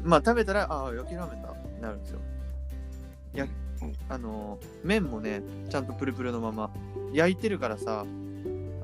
[0.02, 2.20] まあ食べたら、ああ、焼きラーメンだってなるんですよ。
[3.34, 3.46] や
[3.82, 6.70] うんあのー、麺もね、ちゃんとプルプルのまま。
[7.14, 8.06] 焼いてるからさ、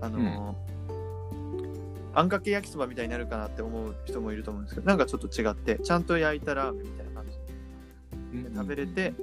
[0.01, 0.69] あのー
[2.13, 7.25] あんかけ焼きそばみたいになるかなって思う人もいると思うんですけど、なんかちょっと違って、ちゃんと焼いたラーメンみたいな感
[8.33, 9.13] じで食べれて、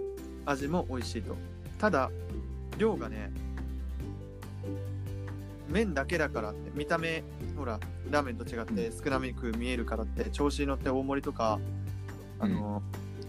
[0.47, 1.37] 味も美味しいと。
[1.79, 2.11] ただ、
[2.79, 3.33] 量がね、
[5.69, 7.25] 麺だけだからって、見た目、
[7.57, 7.81] ほら、
[8.11, 11.59] ラーメンと違って少なめく見えるからって、調子に乗って大盛りとか、
[12.39, 12.83] あの、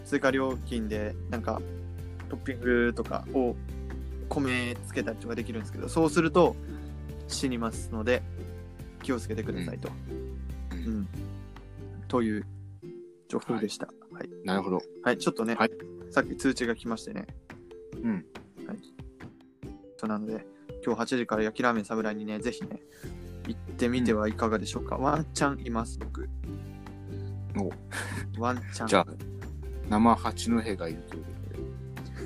[0.06, 1.62] 追加料金で、なんか、
[2.30, 3.56] トッピングとかを
[4.28, 6.56] 米つけたりとかできるんですけど、そうすると
[7.28, 8.22] 死にますので、
[9.02, 9.90] 気をつけてくださいと。
[10.72, 11.08] ううんん。
[12.08, 12.46] という
[13.30, 13.88] 情報でした。
[14.12, 14.30] はい。
[14.44, 14.82] なるほど。
[15.04, 15.72] はい、ちょっとね、はい
[16.10, 17.28] さっき通知が来ましてね、
[18.02, 18.26] うん。
[19.98, 20.46] そうなので、
[20.86, 22.80] 今日8時から焼きラーメン侍にね、ぜひね、行
[23.78, 24.98] ってみてはいかがでしょうか？
[24.98, 26.28] ワンチャンいます、僕。
[28.36, 28.88] おワンチャン。
[28.88, 29.08] じゃあ、
[29.88, 31.24] 生八戸がいるという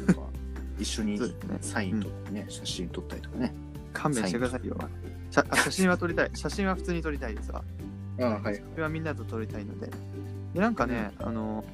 [0.07, 3.53] ことで、一緒に そうですねサインとかね、写真撮ったりとかね。
[3.93, 4.77] 勘弁してくださいよ。
[5.29, 6.31] 写あ写真は撮りたい。
[6.33, 7.63] 写真は普通に撮りたいですわ。
[8.19, 8.55] あはい。
[8.55, 9.89] それはみんなと撮りたいので。
[10.53, 11.65] で、なんかね、あの、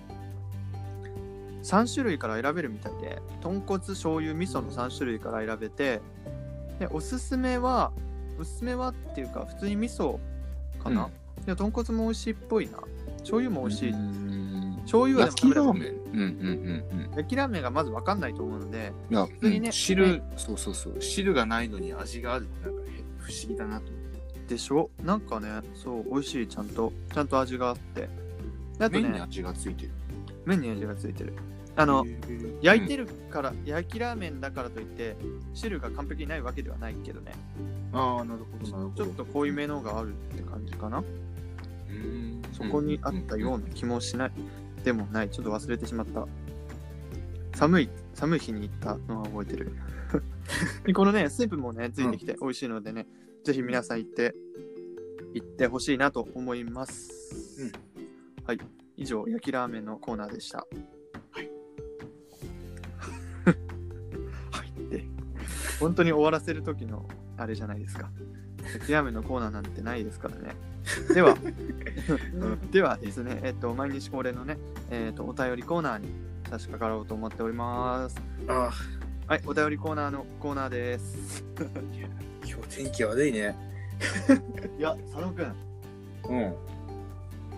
[1.64, 6.02] 3種類から選べるみたいで、豚骨、醤油、味噌の3種類から選べて、
[6.80, 7.92] で、おすすめは、
[8.40, 10.18] おすすめはっていうか、普通に味噌
[10.82, 11.10] かな、
[11.46, 12.80] で豚骨も美味しいっぽいな。
[13.20, 13.90] 醤油も美味しい。
[13.90, 13.94] い
[14.84, 16.28] 醤油はでも焼きラーメンうんうん
[16.94, 17.16] うんうん。
[17.18, 21.02] 焼きラーメンがまず分かんないと思うので、いや、通にねうん汁、そうそうそう。
[21.02, 22.86] 汁がないのに味があるってなんかへ
[23.20, 24.08] 不思議だなと思って。
[24.48, 24.90] でしょ？
[25.04, 26.94] なんかね、そう、美味しい、ちゃんと。
[27.14, 28.08] ちゃんと味があって。
[28.80, 29.92] であとね、麺に味がついてる。
[30.46, 31.34] 麺に味がついてる。
[31.78, 32.06] あの、
[32.62, 35.16] 焼いてるから、焼きラーメンだからといって、
[35.54, 37.32] 汁が完璧にないわけではないけどね。
[37.94, 39.06] ああ、なるほど、なるほど。
[39.06, 41.04] ちょっと濃いめのがあるって感じかな。
[41.90, 44.32] うんそこにあったような気もしない。
[44.84, 45.30] でもない。
[45.30, 46.28] ちょっと忘れてしまった。
[47.56, 49.72] 寒い、寒い日に行ったのは覚えてる。
[50.84, 53.06] でこのね、スープもね、ついてきて美味しいのでね、
[53.44, 54.34] ぜひ皆さん行って、
[55.34, 57.62] 行ってほしいなと思います。
[57.62, 57.72] うん
[58.46, 58.60] はい。
[58.96, 60.66] 以上、焼きラーメンのコーナーでした。
[65.80, 67.06] 本当に終わらせる時の
[67.38, 68.10] あれじゃないですか。
[68.74, 70.56] 焼きラーメンのコーナーなんてないですからね。
[71.14, 71.38] では、
[72.72, 74.58] ではですね、えっと、毎日恒例のね、
[74.90, 76.10] えっと、お便りコーナーに
[76.50, 78.16] 差し掛かろうと思っております。
[78.48, 78.72] あ
[79.28, 81.44] はい、お便りコーナーのコーナーです。
[81.56, 83.56] ー今日天気悪いね。
[84.78, 85.56] いや、佐野くん、
[86.30, 86.56] うん。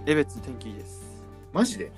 [0.06, 1.24] 江別天気いいです。
[1.54, 1.92] マジで？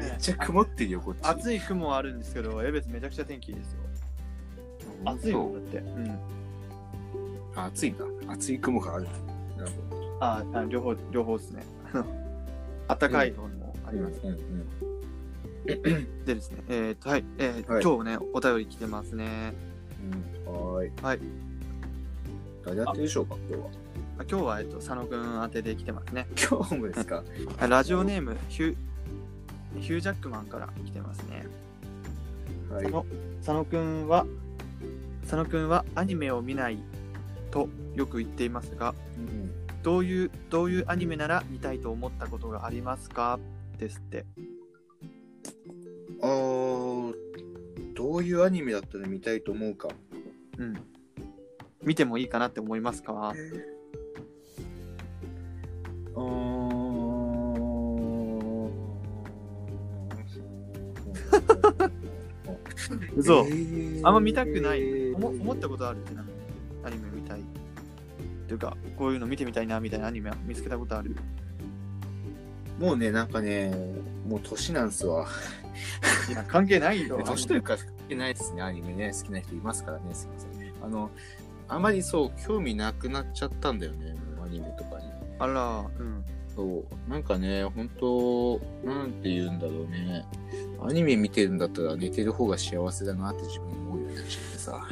[0.00, 1.18] めっちゃ曇ってるよ、こっち。
[1.22, 3.83] 暑い雲はあるんですけど、江別めちゃくちゃ天気いいですよ。
[5.04, 5.78] 暑いもんだって。
[5.78, 6.10] うん。
[7.56, 8.04] あ暑いんだ。
[8.28, 9.04] 暑い雲がある。
[9.04, 10.16] なるほど。
[10.20, 11.64] ああ、両方、両方ですね。
[12.88, 14.20] 暖かいのもあります。
[14.22, 14.94] うんうん。
[15.64, 19.54] でですね、えっと、はい、えーはい今日ね、お便り来てますね。
[20.46, 20.92] うん、はーい。
[21.02, 21.20] はい。
[22.64, 23.70] 誰やってるでしょうか、今日は。
[24.18, 26.26] あ今日は、えっと、佐野くん宛てで来てますね。
[26.38, 27.24] 今日もですか。
[27.58, 31.46] あラジオネームヒュー、ヒュージャックマンから来てますね。
[32.70, 32.84] はい。
[32.84, 33.06] 佐野
[33.38, 34.26] 佐野くんは、
[35.24, 36.78] 佐野くんはアニメを見ない
[37.50, 39.50] とよく言っていますが、うん
[39.82, 43.38] どういう、どういうアニメなら見たいと思ったことがありますか？
[43.78, 44.24] ですって。
[46.22, 47.14] あー
[47.94, 49.88] どういうアニメだったら見たいと思うか？
[50.56, 50.74] うん。
[51.82, 53.34] 見てもいいかなって思いますか？
[56.16, 56.84] あー
[63.16, 65.12] 嘘えーあんま見たくない。
[65.14, 66.24] 思思ったことあるってな
[66.84, 67.40] アニメ見たい。
[67.40, 67.42] っ
[68.46, 71.16] ていうか、こういうの見てみたいなみたいなアニメは見つけたことある？
[72.78, 73.72] もうね、なんかね、
[74.28, 75.26] もう年なんすわ。
[76.28, 77.22] いや、関係ないよ。
[77.24, 79.12] 年というか、関係ないですね、アニメね。
[79.16, 80.72] 好きな人いますからね、すいません。
[80.84, 81.10] あの、
[81.68, 85.06] あまりそう、興味なくなっちゃったんだよね、アニメとかに。
[85.38, 86.13] あら、うん。
[86.56, 90.24] そう、なんかね、本当なんて言うんだろうね。
[90.80, 94.88] アニメ見てるんだったら寝てる方が幸せだなって自分思うようになっちゃってさ。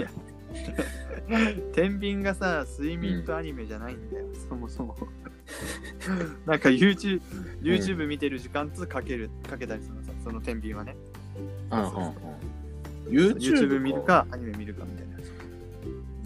[1.72, 4.96] 天秤がさ、睡眠とアニメじゃないんだよ、そもそも。
[6.46, 7.20] なんか YouTube,
[7.62, 10.96] YouTube 見てる時間とかける、かけたりするのさ、その天秤はね。
[11.70, 12.12] うんうんうん。
[13.08, 15.12] YouTube, YouTube 見るか、アニメ見るかみたいな。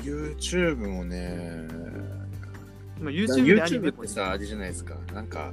[0.03, 1.67] YouTube もね、
[3.01, 4.97] まあ YouTube ってさ、あれじゃないですか。
[5.13, 5.53] なんか、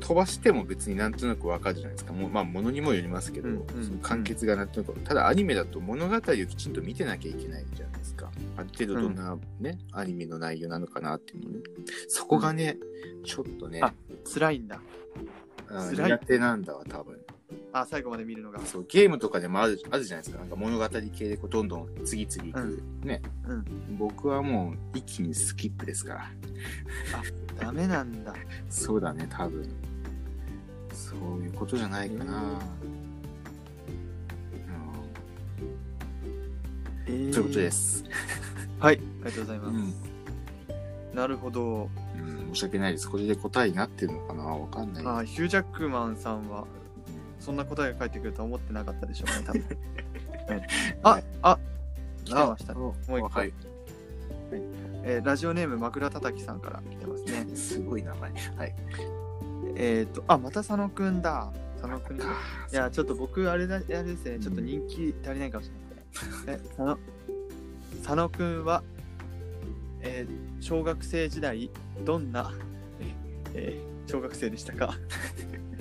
[0.00, 2.12] 飛ばしても別になんとなくわかるじゃないですか。
[2.12, 8.30] もうまあ、ものにもよりますけど、うんうんその完結がなんとなく、ただアニメだと物語をきちんと見てなきゃいけないじゃないですか。
[8.56, 11.60] ある程度どんなね、アニメの内容なのかなっていうのね。
[12.08, 12.78] そこがね、
[13.24, 13.92] ちょっとね、あ
[14.32, 14.80] 辛いんだ。
[15.92, 17.18] 苦手なんだわ、多分。
[17.72, 18.60] あ、最後まで見るのが。
[18.60, 20.40] そうゲームとかでもあるあるじゃないですか。
[20.40, 26.30] なんか物語系でこうどんどん次々いく、うんね、うん僕はもう一気にスキップですから。
[27.58, 28.34] ダメなんだ。
[28.68, 29.68] そうだね、多分。
[30.92, 32.60] そういうことじゃないかな。
[37.06, 37.70] えーうん、ということで。
[37.70, 38.04] す。
[38.78, 39.76] はい、ありがとうございます。
[39.76, 39.94] うん
[41.14, 41.88] なるほど。
[42.18, 43.08] うん、申し訳ないです。
[43.08, 44.42] これで答えになってるのかな？
[44.42, 45.06] わかんない。
[45.06, 46.66] あ、ヒュージャックマンさんは、
[47.44, 49.62] そんな答えが返ってくるとは思ってなかったでしょうね、 多分。
[51.02, 51.58] はいあ、あ、
[52.24, 52.78] 来てましたね。
[52.80, 53.52] ももう一個はい。
[55.06, 57.46] えーラジオネーム枕たたきさんから来てますね。
[57.56, 58.32] すごい名前。
[58.56, 58.74] はい。
[59.76, 61.52] えっ、と、あ、また佐野くんだ。
[61.80, 62.16] 佐野くん。
[62.16, 62.26] いか
[62.72, 65.70] や、ちょっと僕、あれだ、あれですね、ちょっと人気足りないかもし
[66.46, 66.60] れない。
[66.62, 66.98] え、佐野、
[68.02, 68.82] 佐野くんは、
[70.00, 71.70] えー小学生時代、
[72.06, 72.50] どんな、
[73.54, 74.94] えー小学生でしたか？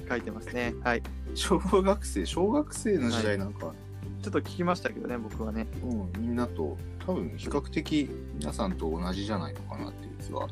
[0.08, 0.74] 書いてますね。
[0.84, 1.04] はい。
[1.36, 3.74] 小学生、小学生の時代なんか、
[4.22, 5.68] ちょっと聞きましたけどね、僕はね。
[5.84, 10.48] うん、みんなと、多分比較的皆さんと同じじゃないのかなっていう気は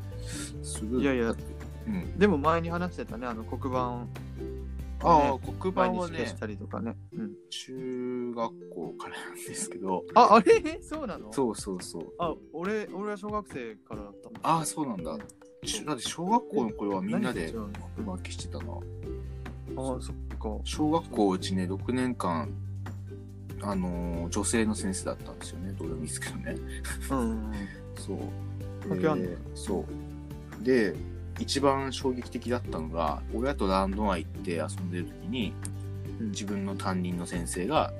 [0.62, 1.00] する。
[1.00, 1.34] いやいや
[1.86, 2.18] うん。
[2.18, 4.06] でも前に話してたね、あの黒板、
[5.04, 6.96] ああ、黒板はねしたりとかね。
[7.12, 10.80] うん、中学校からなんですけど、あ、あれ？
[10.82, 11.32] そうなの？
[11.32, 12.12] そうそうそう。
[12.18, 14.48] あ、俺、俺は小学生からだった。
[14.48, 15.18] ああ、そうなんだ。
[15.64, 17.66] ちだって小学校の頃はみんなで黒
[18.16, 18.64] 板消してたな。
[19.76, 20.60] あ、そっか。
[20.64, 22.48] 小学校うちね、6年間、
[23.62, 26.56] あのー女性の先生だったんですよね、どうでもいいですけどね。
[27.10, 27.52] うん。
[27.96, 28.88] そう。
[28.88, 29.26] 関係あんの？
[29.26, 29.84] でそ
[30.60, 30.64] う。
[30.64, 30.94] で、
[31.38, 35.52] 一番衝撃的だったのが、親とランドワン行って遊んでる時に、
[36.20, 37.92] うん自分の担任の先生が、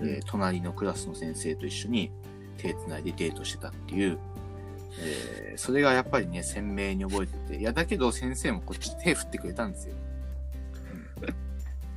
[0.00, 2.10] うんえー隣のクラスの先生と一緒に
[2.58, 4.18] 手つないでデートしてたっていう、
[5.00, 9.94] えーそれがやっぱりね、鮮明に覚えてて、いや、だけど先生もこっち手振ってくれたんですよ。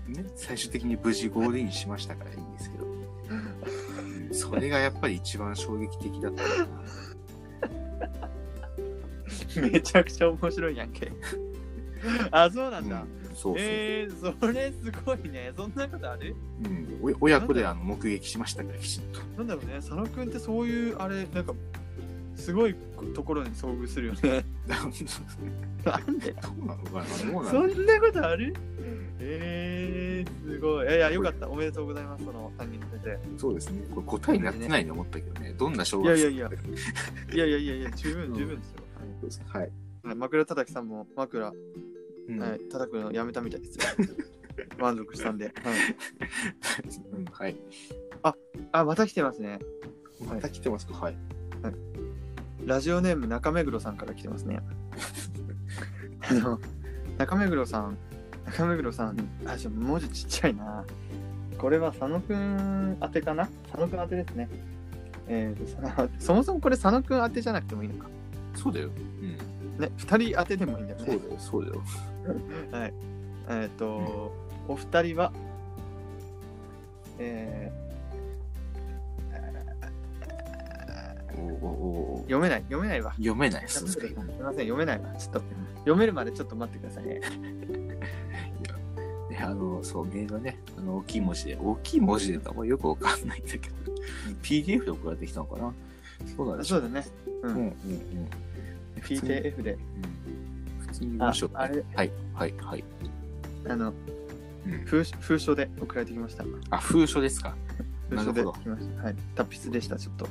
[0.08, 2.90] うんね、最終的に無事ゴールインしましたからいいんですけど、う
[4.32, 6.68] んそれがやっぱり一番衝撃的だったかな。
[9.70, 11.12] めちゃくちゃ面白いやんけ。
[12.32, 13.02] あ、そうなんだ。
[13.02, 15.52] うんそうそう、えー、それすごいね。
[15.56, 16.36] そんなことある？
[16.64, 16.68] う
[17.10, 19.20] ん、お親子であの目撃しましたから、きちんと。
[19.38, 21.54] なんだろうね、佐野くんってそういう、あれ、なんか、
[22.36, 22.76] すごい
[23.14, 24.46] ところに遭遇するよね。
[24.68, 24.92] なん
[26.20, 26.32] で？
[26.34, 28.54] どうなのかなどうなのそんなことある？
[29.20, 30.88] えー、すごい。
[30.88, 31.50] いやいや、よかった。
[31.50, 33.82] おめでとうございます、その担任の先そうですね。
[33.94, 35.54] これ答えになってないと思ったけどね。
[35.58, 36.50] どんな小いやいやいや
[37.30, 37.36] 生。
[37.36, 39.44] いやいやいやいや、十分、十分ですよ。
[39.48, 39.62] はい。
[39.62, 39.72] はい
[40.16, 41.52] 枕叩きさんも枕、
[42.30, 44.08] うんはい、叩くのやめたみたいですよ。
[44.78, 45.46] 満足したんで。
[45.46, 45.54] はい、
[47.18, 47.58] うんはい。
[48.72, 49.58] あ、また来てますね。
[50.28, 50.94] また来てますか？
[50.94, 51.18] はい。
[52.66, 54.60] ラジオネーム中目黒さんから来てますね。
[56.30, 56.60] あの、
[57.18, 57.98] 中目黒さん、
[58.46, 60.84] 中目黒さん、あ、ちょ、文字ちっちゃいな。
[61.58, 63.48] これは佐野くん宛てかな？
[63.72, 64.50] 佐野くん宛てですね。
[65.28, 68.10] えーとそもそもこれ佐野くん宛てじゃなくてもいいのか。
[68.56, 68.90] そうだよ。
[68.90, 69.80] うん。
[69.80, 71.06] ね、二人宛てでもいいんだよね。
[71.06, 71.38] そうだよ。
[71.40, 71.84] そうだよ。
[72.72, 72.94] はい。
[73.50, 74.34] えっ、と、
[74.68, 75.32] お二人は、
[77.20, 77.85] えー
[82.24, 83.12] 読めない、読めないわ。
[83.14, 83.68] 読めない。
[83.68, 83.84] す。
[83.84, 85.14] みません、読めないわ。
[85.16, 85.42] ちょっと、
[85.80, 87.22] 読めるまでちょっと待ってくださいね。
[89.30, 93.76] であの、そう、メールはね、あの、大きい文字で、大きい文字でよくわかんないんだけど、
[94.44, 95.74] PDF で送られてきたのかな？
[96.36, 96.64] そうだね。
[96.64, 97.06] そうだね。
[97.44, 97.48] う。
[97.48, 97.76] うんんうんうん。
[99.02, 99.78] PTF で、
[100.80, 102.84] 普通に文章ああれはい、はい、はい。
[103.68, 103.96] あの、うん
[104.86, 106.44] 封書封書で送られてきました。
[106.72, 107.56] あ、封書ですか。
[108.10, 108.52] なるほど。
[108.52, 109.16] はい。
[109.36, 110.28] 達筆でした、ちょっと。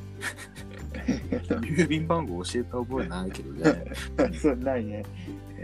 [1.60, 3.84] 郵便番号教えた覚えないけどね。
[4.40, 5.04] そう、ないね。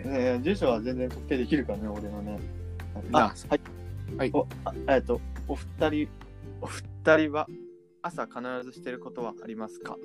[0.05, 2.39] ね住所は全然特定できるからね、俺のね。
[3.11, 3.61] なあ、はい。
[4.17, 6.09] はいお、あえっと、お二人、
[6.61, 6.85] お二
[7.17, 7.47] 人は
[8.03, 9.97] 朝必ずしてることはありますか？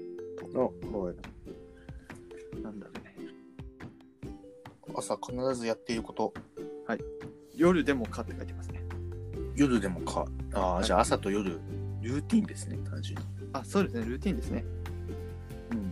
[0.53, 2.61] はい。
[2.61, 3.15] なんだろうね。
[4.95, 6.33] 朝必ずやっていること。
[7.55, 8.83] 夜でもかって書いてますね。
[9.55, 10.25] 夜でもか。
[10.53, 11.59] ああ、はいじゃあ朝と夜、
[12.05, 13.25] ルーティンですね、単純に。
[13.53, 14.63] あ、そうですね、ルーティンですね。
[15.71, 15.85] うんうん。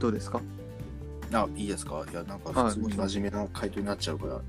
[0.00, 0.40] どうですか？
[1.32, 2.04] あ、いいですか？
[2.10, 4.40] いや、なんか、すごい真面目な回答になっちゃうから、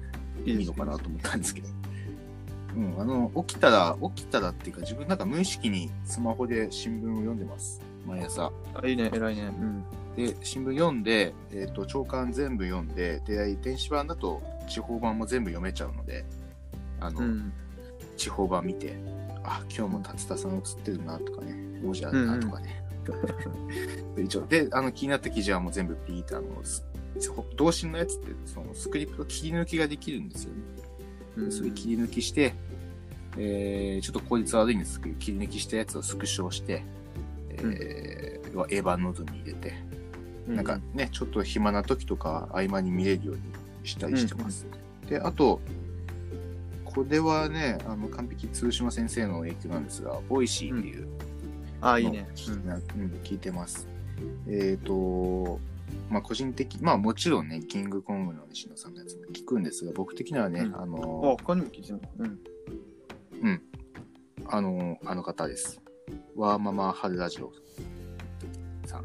[0.45, 1.67] いいのかなと思ったんですけど。
[2.75, 7.81] うん、あの、起きたら、起きたらっていうか、自分なんか無意識にスマホで新聞を読んでます。
[8.07, 8.51] 毎朝。
[8.73, 9.43] あ、いいね、偉いね。
[9.43, 9.83] うん。
[10.15, 16.25] で、新聞読んで、えっ、ー、と、長官全部読んで、で、電子版だと地方版も全部読めちゃうので、
[16.99, 17.53] あの、うん、
[18.21, 18.95] 地方版見て、
[19.43, 22.83] あ、今日も達田さん映ってるなとかね、王者だなとかね。
[24.15, 26.85] で 一応、で、あの、気になった記事はもう全部ピーって、あの、す
[27.55, 30.59] 同心のやつって、そのスクリプト切り抜きができるんですよね。
[31.37, 32.53] うんそれ切り抜きして、
[33.37, 36.83] えー、ちょっと効率悪いんですけど、切り抜きしたやつをスクショして、
[37.49, 39.73] えー、要は A 版ノートに入れて、
[40.47, 43.41] なんかね、ちょっと暇な時とか合間に見れるように
[43.83, 44.67] したりしてます。
[45.09, 45.61] で、あと、
[46.93, 51.07] これはね、あの、完璧通島先生の影響なんですが、 Voicy っていう
[51.81, 52.27] あ、いいね。
[52.35, 52.81] 聞いなうん
[53.23, 53.87] 聞いてます。
[54.47, 55.59] えっ、と、
[56.09, 60.97] まあ個人的、まあもちろんね、キングコングの西野さんのやつも聞くんですが、僕的にはね、うんあ、あの、
[61.41, 62.29] 他にも聞いてるの？
[63.43, 63.61] うん。
[64.47, 65.81] あの、あの方です。
[66.35, 67.51] ワーママハルラジオ
[68.85, 69.03] さん。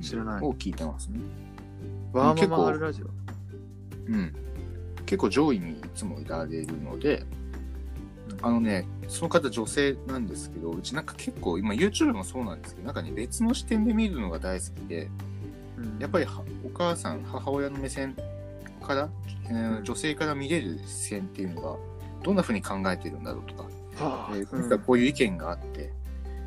[0.00, 1.20] 知らないを聞いてますね。
[2.12, 3.06] ワーママハルラジオ？
[4.06, 4.32] うん。
[5.08, 7.24] 結構上位にいつもいられるので、
[8.28, 8.46] うん。
[8.46, 15.08] あのね、その方女性なんですけど、うちなんか結構、今 YouTube もそうなんですけど、なんかね、別の視点で見るのが大好きで、
[15.78, 15.98] うん。
[15.98, 18.14] やっぱりはお母さん、母親の目線
[18.82, 19.08] から、
[19.46, 21.76] えー女性から見れる視線っていうのが、
[22.22, 24.36] どんな風に考えてるんだろうとか、はあ。
[24.36, 25.90] えーこういう意見があって、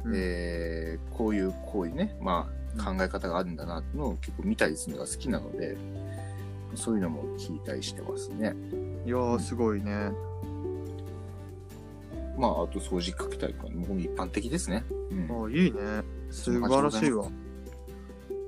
[0.06, 0.14] うん。
[0.16, 2.48] えーこういう、こういうね、ま
[2.78, 5.76] あ、考え方があるんだなっていうのを結構見たりするのが好きなので、
[6.76, 8.56] そういうのも聞いたりしてますね。
[9.06, 10.12] いやー、すごいね。
[12.38, 14.84] まあ、あと掃除かけたりとか、もう一般的ですね。
[15.12, 15.46] うん。
[15.46, 15.80] あいいね。
[16.30, 17.26] 素晴らしいわ。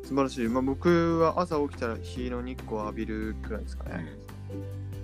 [0.03, 0.47] 素晴らしい。
[0.47, 4.05] まあ、僕は朝起きたら日の日光を浴びるくらいですかね。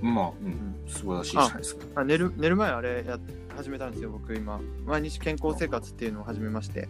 [0.01, 1.85] うんまあ、う、うん素晴らしいじゃないですか。
[1.95, 3.19] あ寝る寝る前あれやっ
[3.59, 4.61] 始めたんですよ、僕今。
[4.85, 6.87] 毎日健康生活っていうのを始めまして。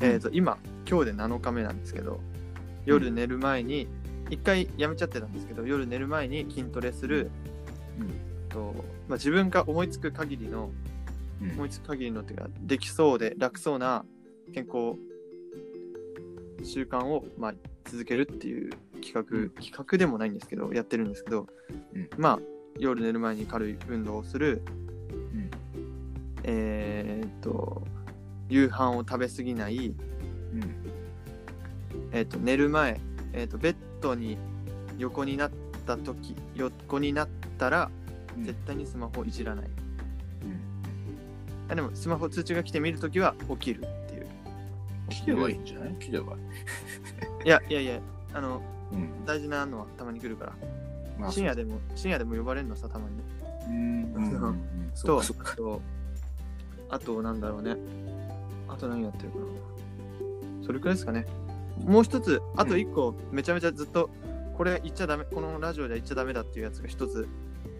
[0.00, 0.56] えっ、と、今、
[0.88, 2.20] 今日で7日目なんですけど、
[2.86, 3.86] 夜寝る前に、
[4.30, 7.30] 一回やめちゃってたんですけど、夜寝る前に筋トレする、
[7.98, 8.48] うん。
[8.48, 8.74] と
[9.08, 10.70] まあ、自分が思いつく限りの、
[11.42, 11.50] うん。
[11.52, 14.04] 思いつく限りのっていうか、できそうで楽そうな
[14.52, 14.96] 健康
[16.64, 17.54] 習慣を、まあ、
[17.84, 18.70] 続けるっていう
[19.02, 19.50] 企画、うん。
[19.50, 21.46] 企画でもないんですけど、やってるんですけど、
[21.94, 22.08] うん。
[22.16, 22.38] まあ、
[22.78, 24.62] 夜寝る前に軽い運動をする、
[25.10, 25.50] うん。
[26.44, 27.86] えーっと、
[28.48, 29.94] 夕飯を食べ過ぎない、うん。
[32.12, 33.00] えーっと、寝る前、
[33.32, 34.36] えーっと、ベッドに
[34.98, 35.50] 横になっ
[35.86, 37.28] た時、横になっ
[37.58, 37.90] たら、
[38.36, 39.64] うん絶対にスマホをいじらない。
[39.66, 39.72] うん
[41.70, 44.26] あでも、スマホ通知が来て見るときは起きるっていう。
[45.08, 45.94] 切ればいいんじゃない？
[45.98, 46.34] 切れば。
[47.44, 48.00] いやいやいや、
[48.34, 48.60] あの、
[48.92, 49.24] うん。
[49.24, 50.52] 大事なのはたまに来るから。
[51.18, 53.16] まあ、深夜でも、深夜でも呼ばれるのさ、たまに。
[53.68, 54.92] うん。
[55.04, 55.22] と、
[55.56, 55.80] と、
[56.90, 57.76] あと、なんだろうね。
[58.68, 59.44] あと何やってるかな。
[60.66, 61.24] それくらいですかね。
[61.80, 64.10] もう一つ、あと一個、めちゃめちゃずっと、
[64.56, 67.26] これ言っちゃダメ、このラジオでは言っちゃダメだっていうやつが一つ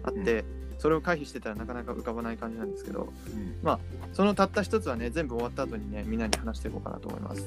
[0.03, 0.43] あって、
[0.77, 3.77] それを回避してたらなかなか浮かばない感じなんですけど、うん。
[4.13, 7.45] そのたった一つはね、全部終わった後にね、みんなに話していこうかなと思います。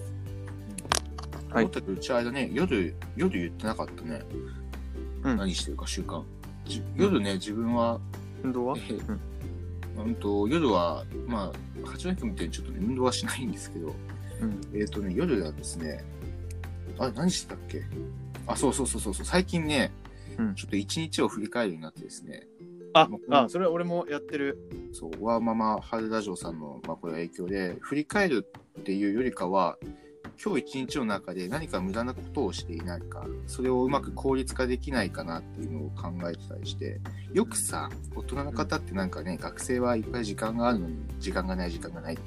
[1.50, 1.64] はい。
[1.64, 4.22] 思ったけど、うちあれだね、夜、夜言ってなかったね。
[5.24, 5.36] うん。
[5.36, 6.22] 何してるか習慣。
[6.64, 8.00] じ夜ね、自分は、
[8.42, 8.76] 運動は？
[8.78, 9.18] えー
[9.98, 10.14] うん。
[10.14, 11.52] と、夜は、ま
[11.84, 13.94] あ、八戸君みたいにちょっとね、運動はしないんですけど、
[14.40, 14.60] うん。
[14.74, 16.02] えっ、とね、夜はですね、
[16.98, 17.82] あ、何してたっけ？
[18.46, 19.92] あ、そうそうそうそうそう、最近ね、
[20.38, 22.46] うんちょっと一日を振り返るようになってですね、
[22.94, 24.58] ああ、それは俺もやってる。
[24.92, 28.46] そう、ワーママハルラジオさんの、まあ、これは影響で、振り返る
[28.80, 29.78] っていうよりかは、
[30.42, 37.00] 今日一日の中で何か無駄なことをしていないか、それをうまく効率化できないかなっていうのを考えてたりして、
[37.32, 42.22] よくさ、大人の方ってなんかね、学生はいっぱい時間があるのに、時間がない、時間がないって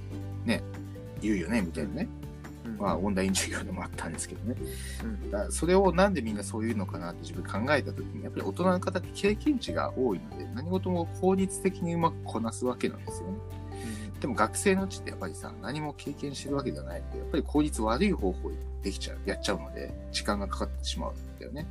[0.46, 0.62] ね、
[1.22, 2.10] 言うよね、みたいなね。
[2.26, 2.31] うん
[2.82, 4.56] まあ、オンライン授業でもあったんですけどね。
[5.04, 13.38] うんだそれをなんでみんなそういうのかなって自分考えたときに、やっぱり大人の方って経験値が多いので、何事も効率的にうまくこなすわけなんですよね。
[14.20, 21.68] でも学生のうちってやっぱりさ、何も経験してるわけじゃないので、やっぱり効率悪い方法でできちゃう、やっちゃうので、時間がかかってしまうんだよね。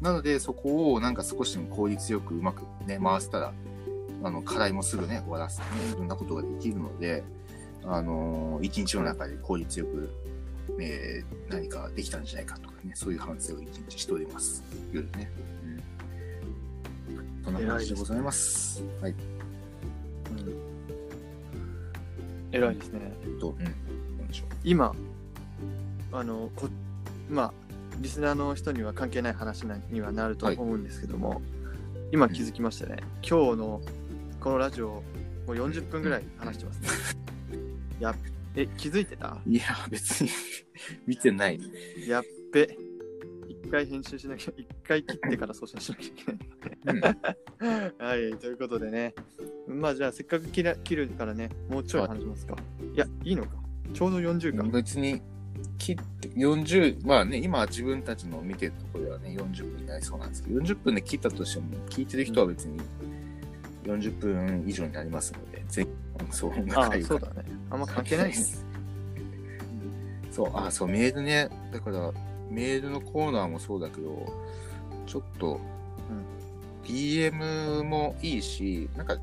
[0.00, 3.52] なので、そこをなんか少しでも効率よくうまくね、回せたら、
[4.24, 7.22] あの、課題もすぐね、終わらせてね、いろんなことができるので、
[7.84, 10.10] あのー一日の中で効率よく、
[10.80, 14.62] えー何かできたんじゃないかとかね、そういう反省を一日しております。
[14.92, 15.30] 夜ね。
[17.08, 17.44] うん。
[17.44, 18.82] そんな感じでございます。
[19.00, 19.12] はい。
[19.12, 19.16] うん
[22.52, 23.12] 偉いですね。
[23.40, 23.52] と、う？
[23.62, 23.64] ん。
[23.64, 23.70] な
[24.24, 24.48] んでしょう？
[24.64, 24.94] 今、
[26.12, 26.68] あの、こ
[27.30, 27.52] まあ、
[28.00, 31.40] リスナーの人には関係ない話なにはなると思うんですけども、
[32.12, 32.96] 今気づきましたね、
[33.26, 33.80] 今日の
[34.40, 35.02] このラジオも
[35.48, 36.88] う40分ぐらい話してますね
[38.00, 38.14] や
[38.54, 39.38] え気づいてた？
[39.46, 40.30] いや、別に
[41.06, 41.60] 見てない。
[42.06, 42.76] やっべ
[43.48, 47.12] 一回編集しなきゃ一回切ってから送信しなきゃいけない
[48.00, 49.14] うん、 はい、ということでね。
[49.66, 52.56] まあじゃあせっかく切ら切るからね、もうちょい話しますか。
[52.94, 53.52] いや、いいのか。
[53.94, 54.62] ちょうど40か。
[54.64, 55.22] 別に
[55.78, 62.80] 切って40まあね今自分たちの見てるところではね40分になりそうなんですけど40分で切ったとしても聞いてる人は別に
[63.84, 65.88] 40分以上になりますので全
[66.30, 67.44] そう音あ楽そうだね。
[67.70, 68.36] あんま関係ないね。
[70.30, 72.10] そうあそうメールねだから
[72.50, 74.32] メールのコーナーもそうだけど
[75.06, 75.60] ちょっと、
[76.84, 79.16] DM もいいしなんか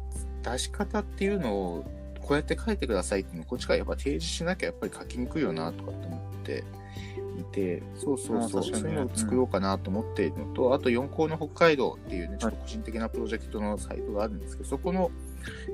[0.44, 1.86] 出し方っていうのを
[2.22, 6.64] こうやって書いてくださいっていうのをこっちからやっぱ提示しなきゃやっぱり書きにくいよなとかって思って
[7.40, 15.12] いてそうそうそうそういうのを作ろうかなと思っているのと、あと四校の北海道っていうねちょっと個人的なプロジェクトのサイトがあるんですけど、そこの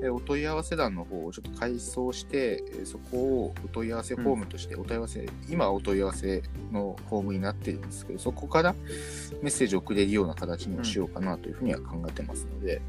[0.02, 6.42] えーお問い合わせ欄の方をちょっと改装して、えーそこをお問い合わせフォームとして、お問い合わせ、今はお問い合わせ
[6.72, 8.74] のフォームになってるんですけど、そこから
[9.42, 12.80] メッセージを送れるような形にはしようかなというふうには考えてますので、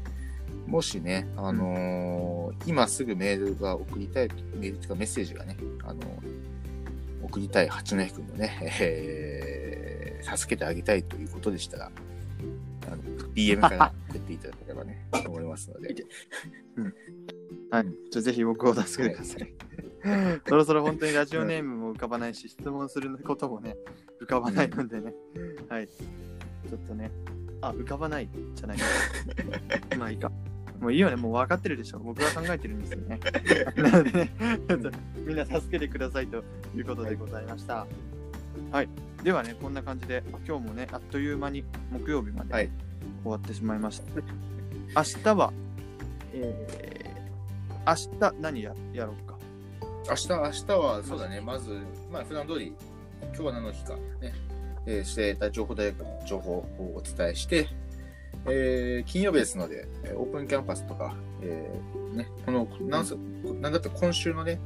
[0.66, 6.00] もしね、あのー今すぐメールが送りたい、メールというかメッセージがね、あの
[7.22, 11.90] 送りたい八戸君のね、えー助けてあげたいということでしたら、
[12.92, 13.02] あの
[13.34, 15.94] DM から送っていただければね、と思いますので。
[17.70, 17.86] はい。
[18.10, 19.54] じゃあぜひ僕を助けてください。
[20.46, 23.76] そろそろ本当にラジオネームも浮かばないし、質問することもね、
[24.22, 25.14] 浮かばないのでね。
[25.68, 25.88] はい。
[25.88, 27.10] ちょっとね。
[27.60, 28.78] あ、浮かばないじゃない。
[29.98, 30.30] まあいいか。
[30.80, 31.16] もういいよね。
[31.16, 31.98] もう分かってるでしょ。
[31.98, 33.18] 僕が考えてるんですよね。
[33.76, 34.30] なのでね、
[35.26, 36.44] みんな助けてくださいと
[36.76, 37.86] いうことでございました。
[38.70, 38.88] はい。
[39.22, 42.70] ではね、こんな感じで、今日もね、あっという間に木曜日まではい。
[43.22, 44.04] 終わってしまいました。
[44.96, 45.52] 明日は、
[46.32, 49.36] えー、明日何ややろうか。
[50.08, 51.78] 明日、明日はそうだね、まず、
[52.12, 52.74] まあ、普段通り、
[53.20, 54.32] 今日は何の日かね、
[54.86, 57.68] えー、してた情報大学の情報をお伝えして、
[58.46, 63.16] えー、金曜日ですので、えーオープンキャンパスとか、えーね、この、なんす、
[63.60, 64.60] なんだったら今週のね、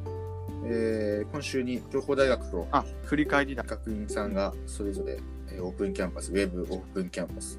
[0.64, 3.62] えー、今週に情報大学とあ、振り返りだ。
[3.64, 5.18] 学院さんがそれぞれ、
[5.50, 7.58] えーオープンキャンパス、ウェブオープンキャンパス、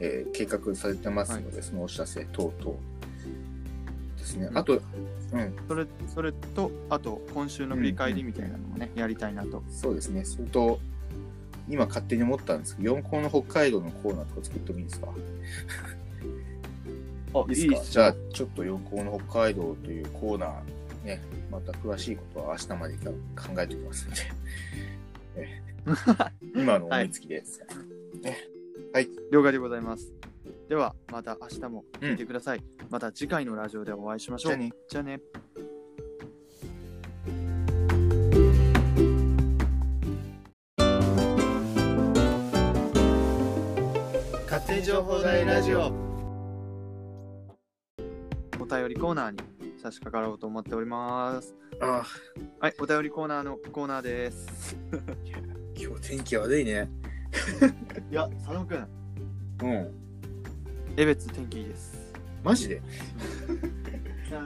[0.00, 2.78] えー計画されてますので、そのお知らせ等々
[4.18, 4.46] ですね。
[4.46, 4.80] うんあと、うん、
[5.66, 9.62] それそれと、あと、今週の振り返りみたいなのもね、やりたいなと。
[9.70, 10.24] そうですね。
[10.24, 10.78] それと、
[11.68, 15.08] 今勝手に思ったんですけど、四校の北海道のコーナーとか作ってもいいですか？
[17.34, 17.84] あいいですか？
[17.90, 20.50] じゃあ、ちょっと四校の北海道というコーナー、
[21.04, 23.12] ね、また詳しいことは明日まで考
[23.58, 24.20] えておきますので、
[25.36, 25.62] え
[26.54, 27.60] 今の思いつきです。
[29.32, 30.12] 了解でございます。
[30.68, 32.62] では、また明日も聞いてください。
[32.88, 34.52] また次回のラジオでお会いしましょう。
[34.52, 34.72] じゃあね。
[34.88, 35.20] じゃあね。
[44.46, 45.86] 勝手に情報大ラジオ
[48.60, 49.51] お便りコーナーに
[49.82, 51.56] 差し掛かろうと思っております。
[51.80, 52.04] あ
[52.60, 54.76] はい、お便りコーナーのコーナーです。
[55.76, 56.88] 今日天気悪いね。
[58.08, 58.88] いや、佐野くん、
[59.64, 59.90] うん。
[60.96, 62.12] 江別天気いいです。
[62.44, 62.80] マジで？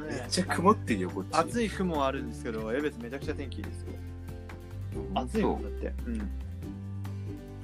[0.08, 1.34] めっちゃ曇ってるよ、こっち。
[1.34, 3.92] 暑い雲はあるんですけど、江別めちゃくちゃ天気いいですよ。
[5.14, 5.92] 暑いもんだって。
[6.06, 6.30] うん。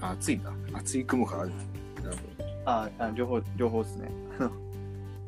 [0.03, 0.53] あ暑いんだ。
[0.75, 1.51] 暑い雲がある。
[2.05, 2.16] なる
[2.66, 4.11] ああ、両方、両方ですね。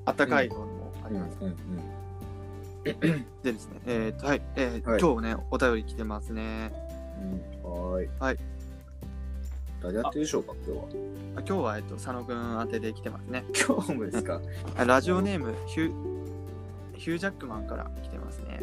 [0.05, 1.39] あったかいのもあります。
[1.41, 1.57] うんうん。
[3.43, 6.73] でですね、えーと、はい、えーはい今日ね、お便り来てますね。
[7.65, 8.09] うん、はーい。
[8.21, 8.39] はい。
[9.83, 10.85] 誰やってるでしょうか、今日は？
[11.37, 13.45] あ今日は、えっと、佐野くん宛てで来てますね。
[13.67, 14.41] 今日もですか？
[14.77, 15.93] あラジオネーム、ヒュー、
[16.97, 18.61] ヒュージャックマンから来てますね。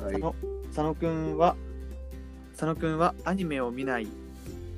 [0.00, 0.22] はい佐。
[0.22, 0.34] 野
[0.68, 1.56] 佐野くんは、
[2.52, 4.08] 佐野くんはアニメを見ない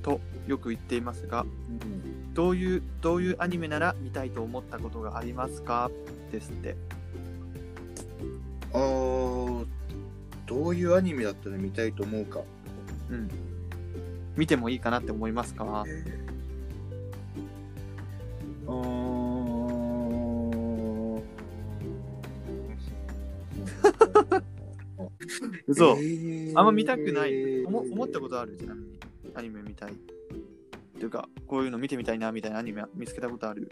[0.02, 5.90] とよく言っていますが、うんどういう、どういうアニメなら見たいと思ったことがありますか？
[6.30, 6.76] ですって。
[8.72, 9.66] あー
[10.46, 12.40] どういうアニメだったら見たいと思うか。
[13.10, 13.28] うん。
[14.36, 15.84] 見てもいいかなって思いますか？
[18.66, 19.08] あー
[25.66, 27.64] 嘘、えーあんま見たくない。
[27.66, 28.56] 思思ったことある？
[28.56, 28.98] ちなみに。
[29.34, 29.92] アニメ見たい。
[29.92, 33.70] っていうか、こういうの見てみたいなみたいなアニメ見つけたことある？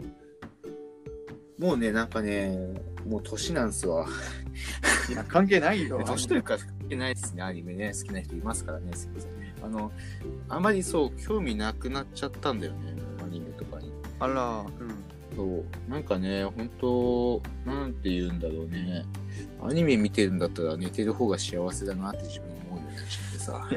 [1.57, 2.55] もうね、なんかね、
[3.07, 4.05] もう年なんすわ。
[5.09, 6.01] いや、関係ないよ。
[6.05, 7.93] 年というか、関係ないですね、アニメね。
[7.95, 9.55] 好きな人いますからね、すいませんね。
[9.63, 9.91] あの、
[10.49, 13.91] あまりそう、興味なくなっちゃったんだよね、アニメとかに。
[14.19, 15.17] あら、うん。
[15.35, 19.05] そう、なんかね、本当なんて言うんだろうね。
[19.61, 23.69] アニメ見てるんだったら寝てる方が幸せだなって自分思うようになっちゃってさ。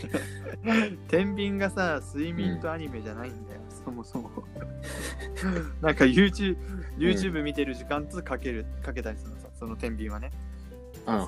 [1.08, 4.30] 天秤がさ、睡眠とアニメじゃないんだよ、そもそも。
[5.80, 6.56] なんか YouTube,
[6.98, 10.30] YouTube 見てる時間とかける、かけたりするのさ、その天秤はね。
[11.06, 11.26] うんうんうん。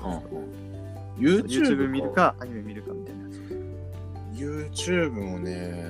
[1.17, 3.23] YouTube, 見るか、アニメ見るかみたいな。
[4.33, 5.85] YouTube もね、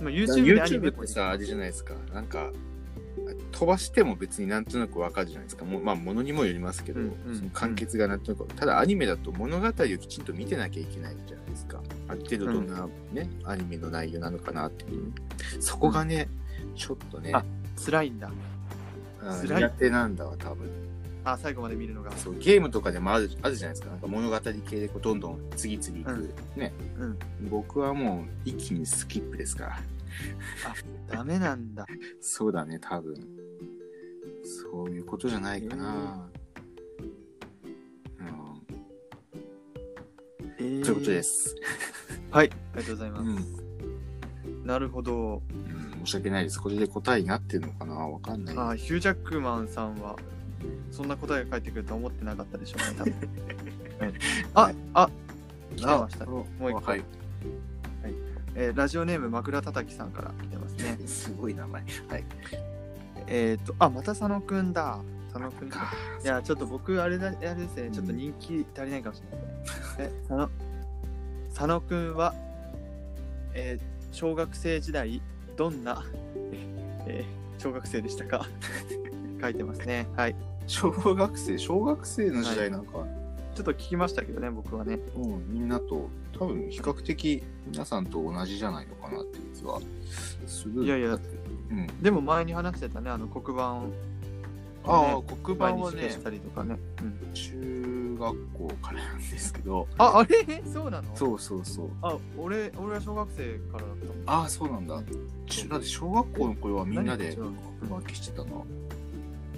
[0.00, 1.94] まあ YouTube でアニ YouTube メってさ、あれじゃないですか。
[2.12, 2.50] なんか、
[3.52, 5.64] 飛ばしても別になんとなくわかるじゃないですか。
[5.64, 11.80] もうまあ、ものにもよりますけど、うんうんその完結がなんとなく、ただアニメだと物語をきちんと見てなきゃいけないじゃないですか。
[12.08, 15.12] ある程度どんなね、アニメの内容なのかなっていう。
[15.60, 16.28] そこがね、
[16.74, 17.44] ちょっとね、あ
[17.84, 18.28] 辛いんだ。
[18.28, 18.34] うん
[19.42, 20.70] 辛い苦手なんだわ、多分。
[21.24, 22.10] あ、最後まで見るのが。
[22.12, 23.90] そうゲームとかでもあるあるじゃないですか。
[23.90, 26.34] なんか物語系でこうどんどん次々行く。
[26.58, 27.18] ね、うん。
[27.50, 29.78] 僕はもう一気にスキップですから。
[31.10, 31.86] ダメなんだ。
[32.20, 33.14] そうだね、多分。
[34.44, 36.30] そういうことじゃないかな。
[40.60, 41.22] えーうん、ということで。
[41.22, 41.54] す。
[42.30, 43.22] はい、ありがとうございます。
[43.24, 45.42] うん、なるほど。
[45.72, 46.60] うん申し訳ないです。
[46.60, 47.94] これで答えになってるのかな？
[47.94, 48.56] わかんない。
[48.56, 50.16] あヒュージャックマンさんは、
[50.90, 53.14] そんな答えが返ってくるとは思ってなかったでしょうね、多分。
[53.98, 54.14] はい
[54.54, 55.10] あ、あ、
[55.76, 56.26] 来てました。
[56.26, 57.04] ももう一個はい。
[58.54, 60.98] えーラジオネーム枕たたきさんから来てますね。
[61.06, 61.82] すごい名前。
[62.08, 62.24] はい。
[63.26, 65.00] えっ、と、あ、また佐野くんだ。
[65.32, 65.76] 佐野くんだ。
[65.76, 65.92] か
[66.24, 70.10] いや、ちょっと僕、あれだ、あれですね、ちょっと人気足りないかもしれないですね。
[70.10, 70.50] え、佐野、
[71.58, 72.34] 佐野くんは、
[73.54, 75.20] えー小学生時代、
[75.56, 76.02] どんな、
[77.06, 78.46] えー小学生でしたか？
[79.42, 80.06] 書いてますね。
[80.16, 80.36] はい。
[80.66, 82.92] 小学生、小学生の時代なんか、
[83.54, 84.98] ちょっと聞きましたけどね、僕はね。
[85.16, 89.80] もうみんなと、多分比較的皆さんと同じじゃないのかなっていう気は
[90.46, 90.84] する。
[90.84, 91.18] いやいや
[91.70, 91.86] うん。
[92.02, 93.92] でも前に話してたね、あの黒板を、
[94.84, 96.78] ああ、黒板はねし、たりとかね。
[97.02, 100.62] うん、中学校からなんですけど、あ、あれ？
[100.70, 101.16] そうなの？
[101.16, 101.90] そうそうそう。
[102.02, 103.96] あ、俺、俺は小学生からだっ
[104.26, 104.32] た。
[104.32, 105.02] ああ、そうなんだ。
[105.46, 108.50] 中だって小学校の頃はみんなで黒板消してたな。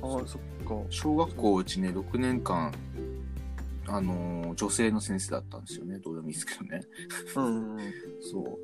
[0.02, 0.74] あ、そっか。
[0.90, 2.72] 小学校うちね、6年間、
[3.86, 5.98] あのー女性の先生だったんですよね。
[5.98, 6.80] どうでもいいですけどね。
[7.36, 7.80] うんう。
[8.20, 8.58] そ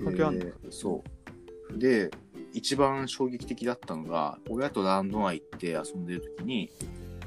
[0.00, 0.04] う。
[0.04, 0.44] 関係あんの？
[0.44, 1.02] でそ
[1.74, 1.78] う。
[1.78, 2.10] で、
[2.52, 6.70] 一番衝撃的だったのが、親とランドワン行って遊んでる時に、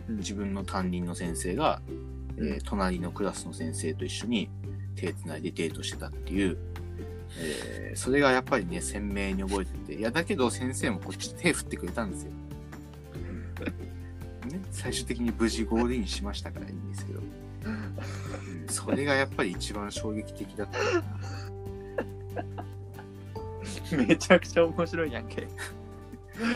[0.07, 4.49] うん自分の担任の先生が、うんえー隣のクラスの先生と一緒に
[4.95, 6.57] 手つないでデートしてたっていう、
[7.39, 12.31] えーそれがやっぱりね、鮮明に覚えてて、いや、だけど先生もこっち手振ってくれたんですよ。
[14.49, 17.97] ね、最終的に無事ゴールインしましたからいいんですけど、うん
[18.67, 20.77] それがやっぱり一番衝撃的だった。
[23.95, 25.47] めちゃくちゃ面白いやんけ。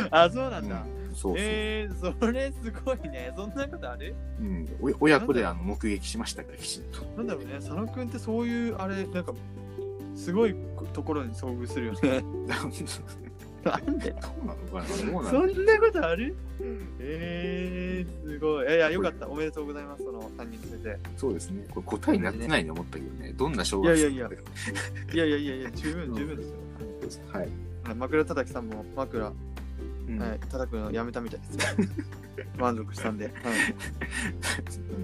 [0.10, 0.82] あ、そうなんだ。
[0.82, 1.36] うんそうそう。
[1.40, 3.34] えー、それすごいね。
[3.36, 4.16] そんなことある？
[4.40, 7.04] うん、お親子であの目撃しましたから、きちんと。
[7.18, 9.34] なんだろうね、佐野くんってそういう、あれ、なんか、
[10.16, 10.56] すごい
[10.94, 12.24] ところに遭遇するよね。
[12.48, 12.62] な
[13.78, 14.12] んで？
[14.12, 15.12] どうなのかな？
[15.12, 16.36] どうなそのんなことある？
[17.00, 18.66] えー、すごい。
[18.68, 19.28] いやいや、よかった。
[19.28, 20.98] おめでとうございます、その担任先生。
[21.18, 21.66] そうですね。
[21.72, 23.34] これ答えになってないと思ったけどね。
[23.34, 24.36] どんな小学生いやいやいや
[25.14, 27.24] いやいやいやいや、十分、十分ですよ。
[27.34, 27.42] はい。
[27.42, 27.52] はい
[27.96, 29.32] 枕叩きさんも枕、
[30.08, 31.86] うんはい、叩くのやめたみたいですよ。
[32.58, 33.26] 満足したんで。
[33.26, 33.34] はい、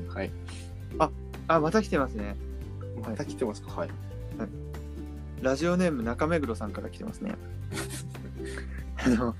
[0.06, 0.32] うんはい。
[1.48, 2.36] あ、また来てますね。
[3.02, 3.82] また来てますか？
[3.82, 3.90] はい。
[5.42, 7.36] ラジオネーム中目黒さんから来てますね。
[9.06, 9.36] あの、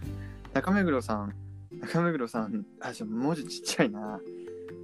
[0.54, 1.34] 中目黒さん、
[1.80, 4.20] 中目黒さん、あ、ちょ文字ちっちゃいな。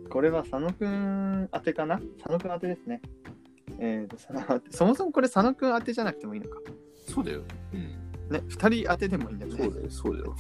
[0.09, 1.99] これは佐野くん宛てかな？
[2.19, 3.01] 佐野くん宛てですね。
[3.79, 6.61] えーと、佐野宛てそもそもこれ佐野くん宛てじゃなくてもいいのか。
[7.07, 7.41] そうだよ。
[7.73, 8.08] うん。
[8.29, 9.63] ね、二人宛てでもいいんだよね。
[9.63, 10.35] そうだよ、そうだよ。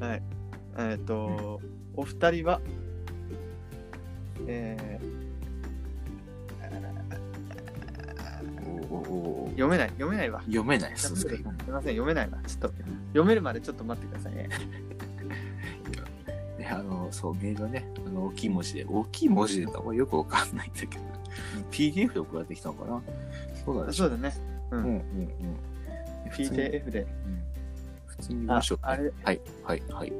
[0.00, 0.22] はい。
[0.78, 1.60] えっ、と、
[1.94, 2.60] お二人は、
[4.46, 5.00] え
[8.64, 10.40] おおおー、読めない、読めないわ。
[10.42, 11.14] 読めないです。
[11.16, 12.38] すみません、読めないわ。
[12.46, 12.72] ちょっと、
[13.08, 14.48] 読めるまでちょっと待ってくださいね。
[16.58, 20.92] ね、あの、そう、メールはね、あの、大きい文字で、大きい文字でとはよくわかんないんだけど、
[21.70, 23.02] PDF で送られてきたのかな
[23.64, 23.92] そうだね。
[23.92, 24.32] そうだね。
[24.70, 24.76] う。
[24.76, 25.00] うんんうんうん。
[26.30, 27.00] 普通に PTF で。
[27.00, 27.42] うん
[28.06, 30.12] 普通に文章、ああれはい、はい、はい。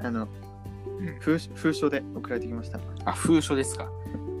[0.00, 2.80] あの、うん封書封書で送られてきました。
[3.04, 3.88] あ、封書ですか。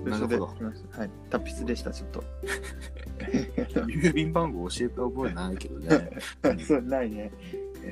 [0.04, 0.98] 封書でなるほど来ました。
[1.00, 1.10] はい。
[1.30, 2.24] 達筆でした、ちょっと。
[3.86, 6.10] 郵便番号教えた覚えないけどね。
[6.66, 7.30] そう、ないね。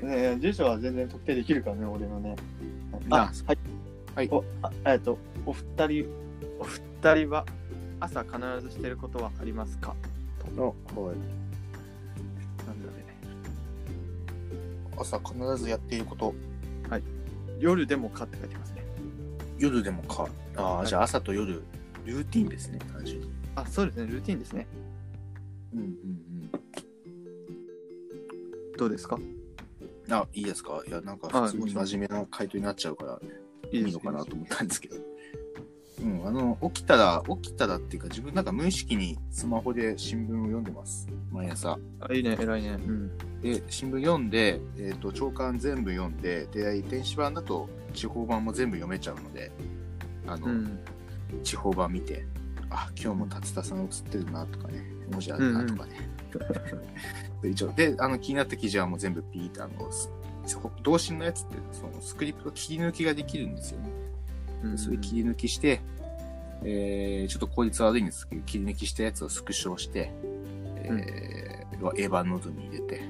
[0.02, 2.34] ね住所は全然特定できるからね、俺のね。
[3.10, 3.58] ああ、はい。
[4.16, 6.06] はいお、あえっと、お二人、
[6.58, 7.46] お二人は
[8.00, 9.94] 朝必ずしてることはありますか？
[10.58, 11.16] あ、はい。
[12.70, 13.04] なんだろうね。
[14.96, 16.34] 朝必ずやっていること、
[17.58, 18.84] 夜でもかって書いてますね。
[19.58, 20.28] 夜でもか。
[20.56, 21.62] ああ、はいじゃあ朝と夜、
[22.04, 23.28] ルーティンですね、単純に。
[23.56, 24.06] あ、そうですね。
[24.12, 24.66] ルーティンですね。
[25.74, 25.90] うんうん
[28.78, 29.16] どうですか？
[29.16, 30.12] うん。
[30.14, 30.82] あ、いいですか？
[30.86, 33.20] いや、なんかはい普通に真面目な回答になっちゃうから、
[33.70, 34.96] いいいいのかなと思ったんですけど。
[36.02, 41.08] うん、あの、起きたら、起きたらっていうか、自分なんか無意識にスマホで新聞を読んでます。
[41.30, 41.78] 毎朝。
[42.00, 42.70] あいいね、偉いね。
[42.70, 43.18] うん。
[43.42, 49.52] で、新聞読んで、えっ、と、朝刊全部読んで、で、電子版だと地方版も全部読めちゃうので、
[50.26, 50.78] あの、うん。
[51.44, 52.24] 地方版見て、
[52.70, 56.10] あ、今日も達田さん映ってるなとかね、文字あるなとかね。
[57.42, 60.10] で一応、で、あの、気になった記事はもう全部ピーって、あの、す
[60.82, 63.90] 道新のやつって、そのスクリプト切り抜きができるんですよね。
[64.62, 65.80] うんそれ切り抜きして、
[66.62, 70.12] えー、ちょっと効率悪いんですけど、切り抜きしたやつをスクショして、
[70.84, 73.02] えー、要は A 版ノートに入れて、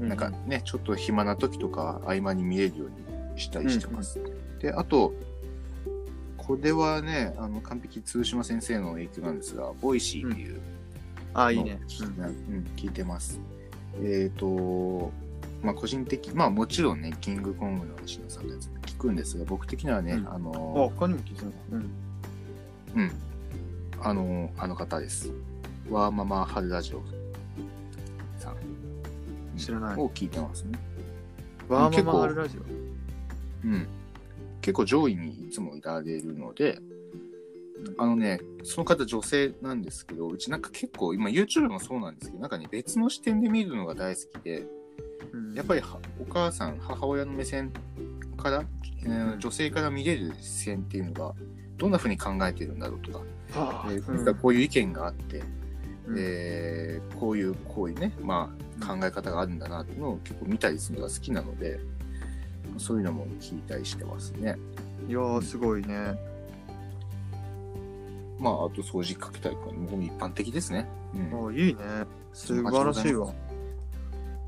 [0.00, 4.20] なんかね、ちょっと暇な時とか合間に見れるようにしたりしてます。
[4.60, 5.14] で、あと、
[6.36, 10.60] これはね、あの、完璧通島先生の影響なんですが、 Voicy っていう
[11.34, 11.80] あ、のをいいね。
[11.88, 13.40] 聞,、うん聞いてます。
[14.00, 15.10] えっ、と、
[15.62, 20.52] まあ個人的、まあもちろんね、キングコングの西野さんのやつも聞くんですが、僕的にはね、うんあ、あの、
[20.94, 23.02] 他にも聞いてるのうん。
[23.02, 23.12] うん、
[24.00, 25.30] あの、あの方です。
[25.90, 27.02] ワーママはるラジオ
[28.38, 28.56] さん。
[29.56, 30.78] 知らないを聞いてますね。
[31.68, 32.62] ワーママハルラジオ？
[33.66, 33.86] うん。
[34.60, 36.78] 結構上位にいつもいられるので、
[37.98, 44.66] あのね、その方女性なんですけど、うちなんか結構、今 YouTube もそうなんですけど、なんかね、別の視点で見るのが大好きで、
[45.32, 47.72] うんやっぱりはお母さん、母親の目線
[48.36, 48.64] から、
[49.38, 51.34] 女性から見れる視線っていうのが、
[51.76, 55.42] どんな風に考えてるんだろうとか、はあえーこういう意見があって、
[56.06, 61.80] うんえーこういう、こういうね、まあ、考え方があるんだなっていうのを結構見たりするのが好きなので、
[62.78, 64.56] そういうのも聞いたりしてますね。
[65.08, 66.18] いやー、すごいね。
[68.38, 70.86] まあ、あと掃除かけたりとか、もう一般的ですね。
[71.14, 71.48] うん。
[71.48, 71.80] あいいね。
[72.32, 73.32] 素晴らしいわ。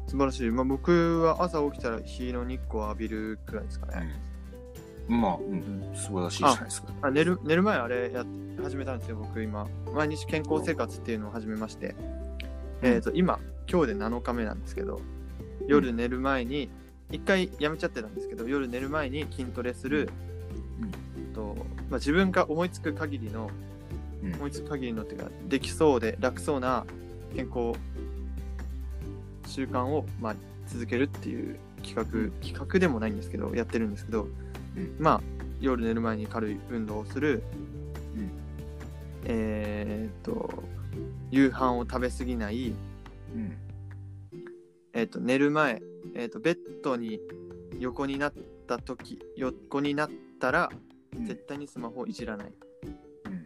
[0.08, 0.50] 素晴らしい。
[0.50, 4.10] まあ、僕は朝起きたら日の日光を浴びるくらいですかね。
[5.08, 6.88] うんまあ、う、うんん素晴らしいじゃないですか。
[7.02, 8.26] あ寝る寝る前あれやっ
[8.62, 9.66] 始めたんですよ、僕今。
[9.94, 11.94] 毎日健康生活っていうのを始めまして。
[12.82, 13.38] えっ、と、今、
[13.70, 15.00] 今日で7日目なんですけど、
[15.66, 16.68] 夜寝る前に、
[17.10, 20.10] 一回やめちゃってたんですけど、夜寝る前に筋トレする、
[21.34, 21.56] と
[21.88, 23.50] まあ、自分が思いつく限りの、
[24.22, 26.84] うん思いつく限りのっていうか、できそうで楽そうな
[27.36, 27.78] 健康
[29.48, 30.36] 習慣を、まあ、
[30.66, 34.28] 続けるっていう企画、企画でもないんですけど、やってるんですけど、
[34.76, 35.20] うんまあ、
[35.60, 37.42] 夜寝る前に軽い運動をする、
[38.14, 38.30] うん
[39.24, 40.62] えーっと、
[41.30, 42.72] 夕飯を食べ過ぎない、
[43.34, 43.56] うん。
[44.92, 45.82] えーっと、寝る前、
[46.14, 47.20] えーっと、ベッドに
[47.78, 48.32] 横になっ
[48.66, 50.70] た時、横になったら、
[51.16, 51.26] うん。
[51.26, 52.52] 絶対にスマホをいじらない。
[53.26, 53.44] うん。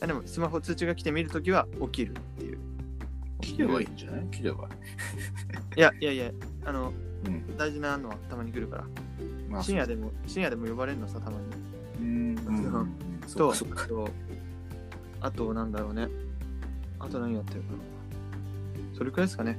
[0.00, 2.67] あでも、スマホ通知が来て見るときは起きるっていう。
[3.40, 4.26] 切ればいいんじゃない？
[4.30, 4.68] 切れば。
[5.76, 6.30] いやいやいや、
[6.64, 6.92] あの、
[7.26, 7.56] うん。
[7.56, 8.84] 大事なのはたまに来るから。
[9.48, 11.44] まあ、深夜でも、深夜でも呼ばれるのさ、たまに。
[12.00, 12.38] うん。
[12.46, 12.64] うん。
[12.64, 12.92] うん
[13.26, 13.86] そうとか、そうか。
[13.86, 14.08] と
[15.20, 16.08] あと、なんだろうね。
[16.98, 17.78] あと何やってるかな。
[18.96, 19.58] それくらいですかね。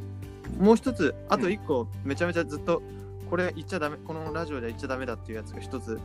[0.57, 2.82] もう一つ、あと一個、めちゃめちゃずっと、
[3.30, 5.99] これ言っちゃダメ、このラジオでは言っちゃダメだっていうやつが一つ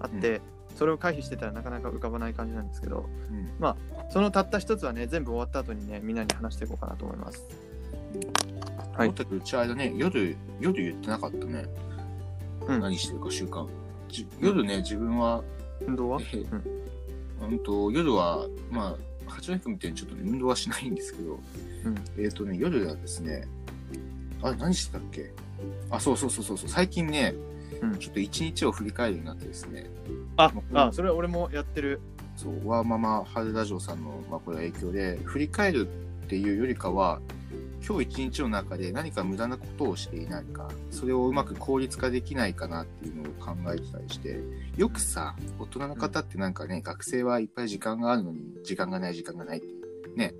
[0.00, 0.40] あって、
[0.74, 3.74] それを回避してたらなかなか浮かばない感じなんですけど、うん。
[4.10, 7.44] そのたった一つはね、全部終わった後にね、みんなに話していこうかなと思います。
[8.96, 11.66] はい思ったけど、うちあれだね、夜、夜言ってなかったね。
[12.68, 13.66] うん何してるか習慣。
[14.08, 15.42] じ夜ね、自分は、
[15.86, 16.20] 運動は？
[16.32, 18.96] えうんうんと、夜は、ま
[19.28, 21.40] あ、八戸君みたいにちょっとね、運動はしないんですけど、
[21.84, 23.46] うんえっ、とね、夜はですね、
[24.42, 25.32] あれ、何してたっけ？
[25.90, 27.34] あ、そうそうそうそうそう、最近ね、
[27.82, 29.90] うんちょっと一日を振り返るようになってですね、
[30.36, 32.00] あまああ、それは俺もやってる。
[32.36, 35.88] そう、ワーママ春ラジオさんの、まあ、これは影響で、振り返る
[36.24, 37.20] っていうよりかは、
[37.86, 44.40] 今日一日の中で何か無駄なことをしていないか、それをうまく効率化できないかなっていうのを考えてたりして、
[44.76, 49.68] よくさ、大人の方ってなんかね、学生はいっぱい時間があるのに、時間がない時間がないって
[50.16, 50.34] ね、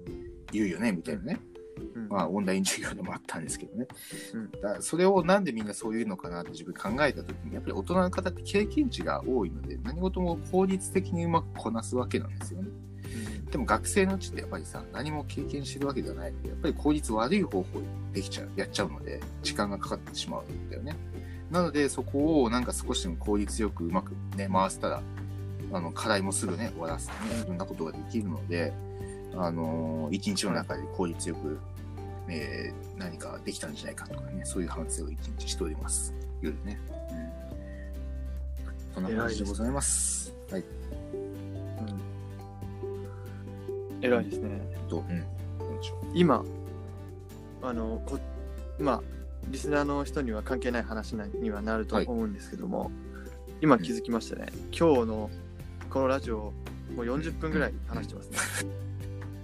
[0.51, 1.41] 言うよね、みたいなね。
[1.49, 1.54] うん
[2.15, 3.89] まあ、オンライン授業でもあったんですけどね。
[4.35, 12.69] うんだそれをなんでみんなそういうのかなって自分考えたときに、やっぱり大人の方って経験値が多いので、何事も効率的にうまくこなすわけなんですよね。
[13.51, 20.97] でも学生のうちってやっぱりさ、何も経験してるわけではないので、やっぱり効率悪い方法にできちゃう、やっちゃうので、時間がかかってしまうんだよね。
[21.51, 25.03] なので、そこをなんか少しでも効率よくうまくね、回せたら、
[25.73, 28.73] あの、課題もすぐね、終わらせてね、いろんなことができるので、
[29.37, 31.59] あのー一日の中で効率よく、
[32.29, 36.15] えー何かできたんじゃないかとかね、そういう反省を一日しております。
[36.41, 36.79] 夜ね。
[37.11, 37.15] う
[38.91, 38.95] ん。
[38.95, 40.33] そんな感じでございます。
[40.51, 40.65] はい。
[41.13, 41.17] う
[44.01, 44.61] ん、偉いですね。
[44.89, 45.25] どううん。
[46.15, 46.45] 今、
[47.63, 48.19] あの、こ
[48.79, 49.03] まあ、
[49.49, 52.91] リスナーの人には関係ない話にはなると思うんですけども、
[53.61, 54.47] 今気づきましたね。
[54.73, 55.31] 今日の
[55.91, 56.53] このラジオ、も
[56.99, 58.71] う40分ぐらい話してますね。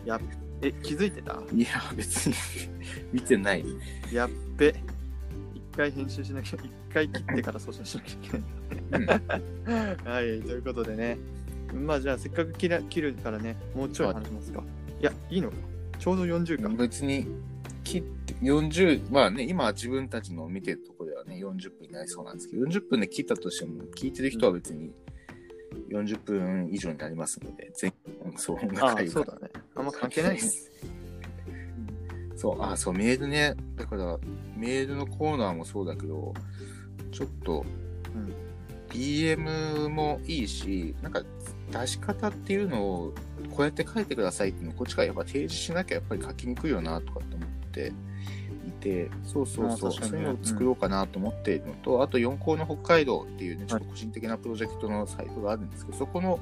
[0.05, 0.21] やっ
[0.63, 1.35] え、気づいてた？
[1.35, 1.49] う。
[1.55, 2.35] いや、別に
[3.13, 3.65] 見てない。
[4.13, 4.75] やっべ。
[5.55, 9.21] 一回編集しなきゃ、一回切ってから送信しなきゃいけない。
[10.05, 10.05] うん。
[10.07, 11.19] はい、ということでね。
[11.73, 14.63] まあじゃあせっかく切ら切るからね、もうちょい話しますか。
[15.01, 15.57] いや、いいのか？
[15.99, 16.69] ちょうど40か。
[16.71, 17.27] 別に
[17.85, 24.93] 切って40まあね今自分たちの見てるところではね40分になりそうなんですけど40分で切ったとしても聞いてる人は別に
[25.91, 27.93] 40分以上になりますので全
[28.37, 29.51] そう音楽会そうだね。
[29.75, 30.71] あんま関係ないです。
[32.37, 34.19] そうあそうメールねだから
[34.57, 36.33] メールのコーナーもそうだけど
[37.13, 37.65] ちょっと、
[38.15, 38.51] うん
[38.91, 41.23] DM もいいしなんか
[41.71, 43.15] 出し方っていうのを
[43.51, 47.93] こうやって書いてくださいっていうのをこっちからやっぱ提示しなきゃやっぱり書きにくいよなとかって思ってい
[48.81, 49.93] てそうそうそう。
[49.93, 56.41] そういうのを作ろうかなと思っているのと、あと四校の北海道っていうねちょっと個人的なプロジェクトのサイトがあるんですけど、そこの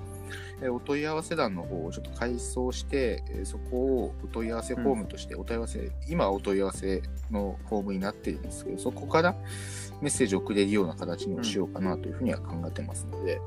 [0.62, 9.34] えーお問い合わせ欄の方をちょっと改装して、えーそこをお問い合わせフォームとしてお問い合わせ、今はお問い合わせのフォームになってるんですけど、そこから
[10.00, 13.40] メッセージを送れるような形にもしようかなというふうには考えてますので、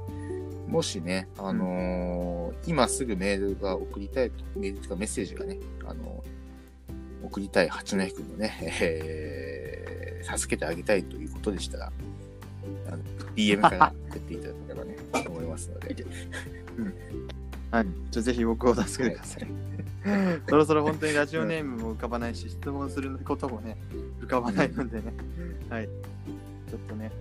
[0.68, 6.41] もしね、あのー今すぐメールが送りたいと、メールとかメッセージがね、あのー
[7.24, 10.02] 送りたい八戸君のね、えー
[10.38, 11.92] 助けてあげたいということでしたら、
[12.88, 12.98] あの
[13.36, 15.96] DM から送っていただければね、と思いますので。
[17.72, 17.86] はい。
[18.12, 19.48] じゃあぜひ僕を助けてください。
[20.50, 23.78] そろそろ本当にラジオネームも浮かばないし、質問することもね、
[24.20, 25.14] 浮かばないのでね。
[25.70, 25.86] はい。
[26.70, 27.12] ちょっとね。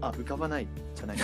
[0.00, 1.18] あ、浮かばないじゃない。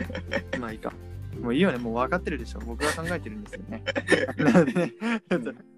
[0.58, 0.92] まあいいか。
[1.40, 1.78] もういいよね。
[1.78, 2.60] もう分かってるでしょ。
[2.60, 3.82] 僕が考えてるんですよね。
[4.38, 4.92] なのでね、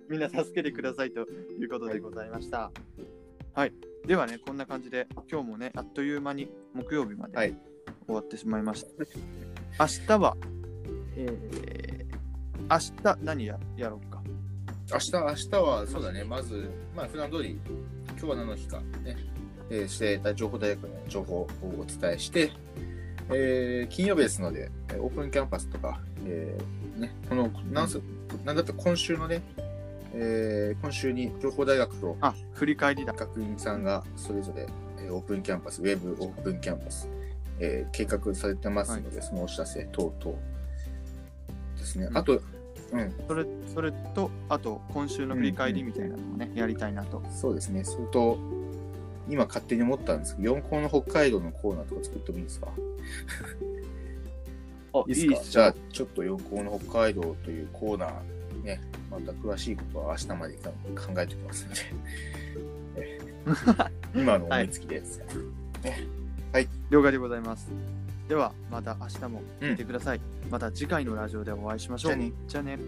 [0.09, 2.71] みんな助けてくださいということでございました。
[3.55, 3.73] はい。
[4.07, 7.57] ではね、こんな感じで、今日もね、あっという間に木曜日まではい
[8.07, 8.89] 終わってしまいました。
[9.81, 10.37] 明日は、
[11.17, 14.23] えー、明日何ややろうか。
[14.93, 17.59] 明日、明日は、そうだね、まず、まあ、普段通り、
[18.09, 19.17] 今日は何の日か、ね、
[19.71, 22.53] えーして、情報大学の情報をお伝えして、
[23.31, 28.01] えー金曜日ですので、えーオープンキャンパスとか、えーね、この、なんす、
[28.45, 29.41] なんだったら今週のね、
[30.17, 33.12] えー今週に情報大学とあ、振り返りだ。
[33.12, 34.67] 学院さんがそれぞれ、
[34.99, 37.09] えーオープンキャンパス、ウェブオープンキャンパス、
[37.59, 40.39] えー計画されてますので、そのお知らせ等々
[41.77, 42.07] ですね。
[42.07, 42.41] うんあと、
[42.93, 47.21] うん、それそれと、あと、今週の振り返りみたいなのもね、やりたいなと。
[47.31, 47.83] そうですね。
[47.83, 48.39] それと、
[49.29, 52.69] 今勝手に思ったんですけど、四校の北海道のコーナーとか作ってもいいですか？
[54.93, 55.51] あいいですか？
[55.51, 58.12] じゃあ、ちょっと四校の北海道というコーナー、
[58.65, 60.73] ね、また詳しいことは明日まで考
[61.19, 61.81] えておきますので、
[62.97, 63.21] え
[64.17, 65.21] 今の思いつきです。
[66.91, 67.68] 了解でございます。
[68.29, 70.21] では、また明日も聞いてください。
[70.51, 72.13] また次回のラジオでお会いしましょう。
[72.13, 72.79] じゃあねじゃあね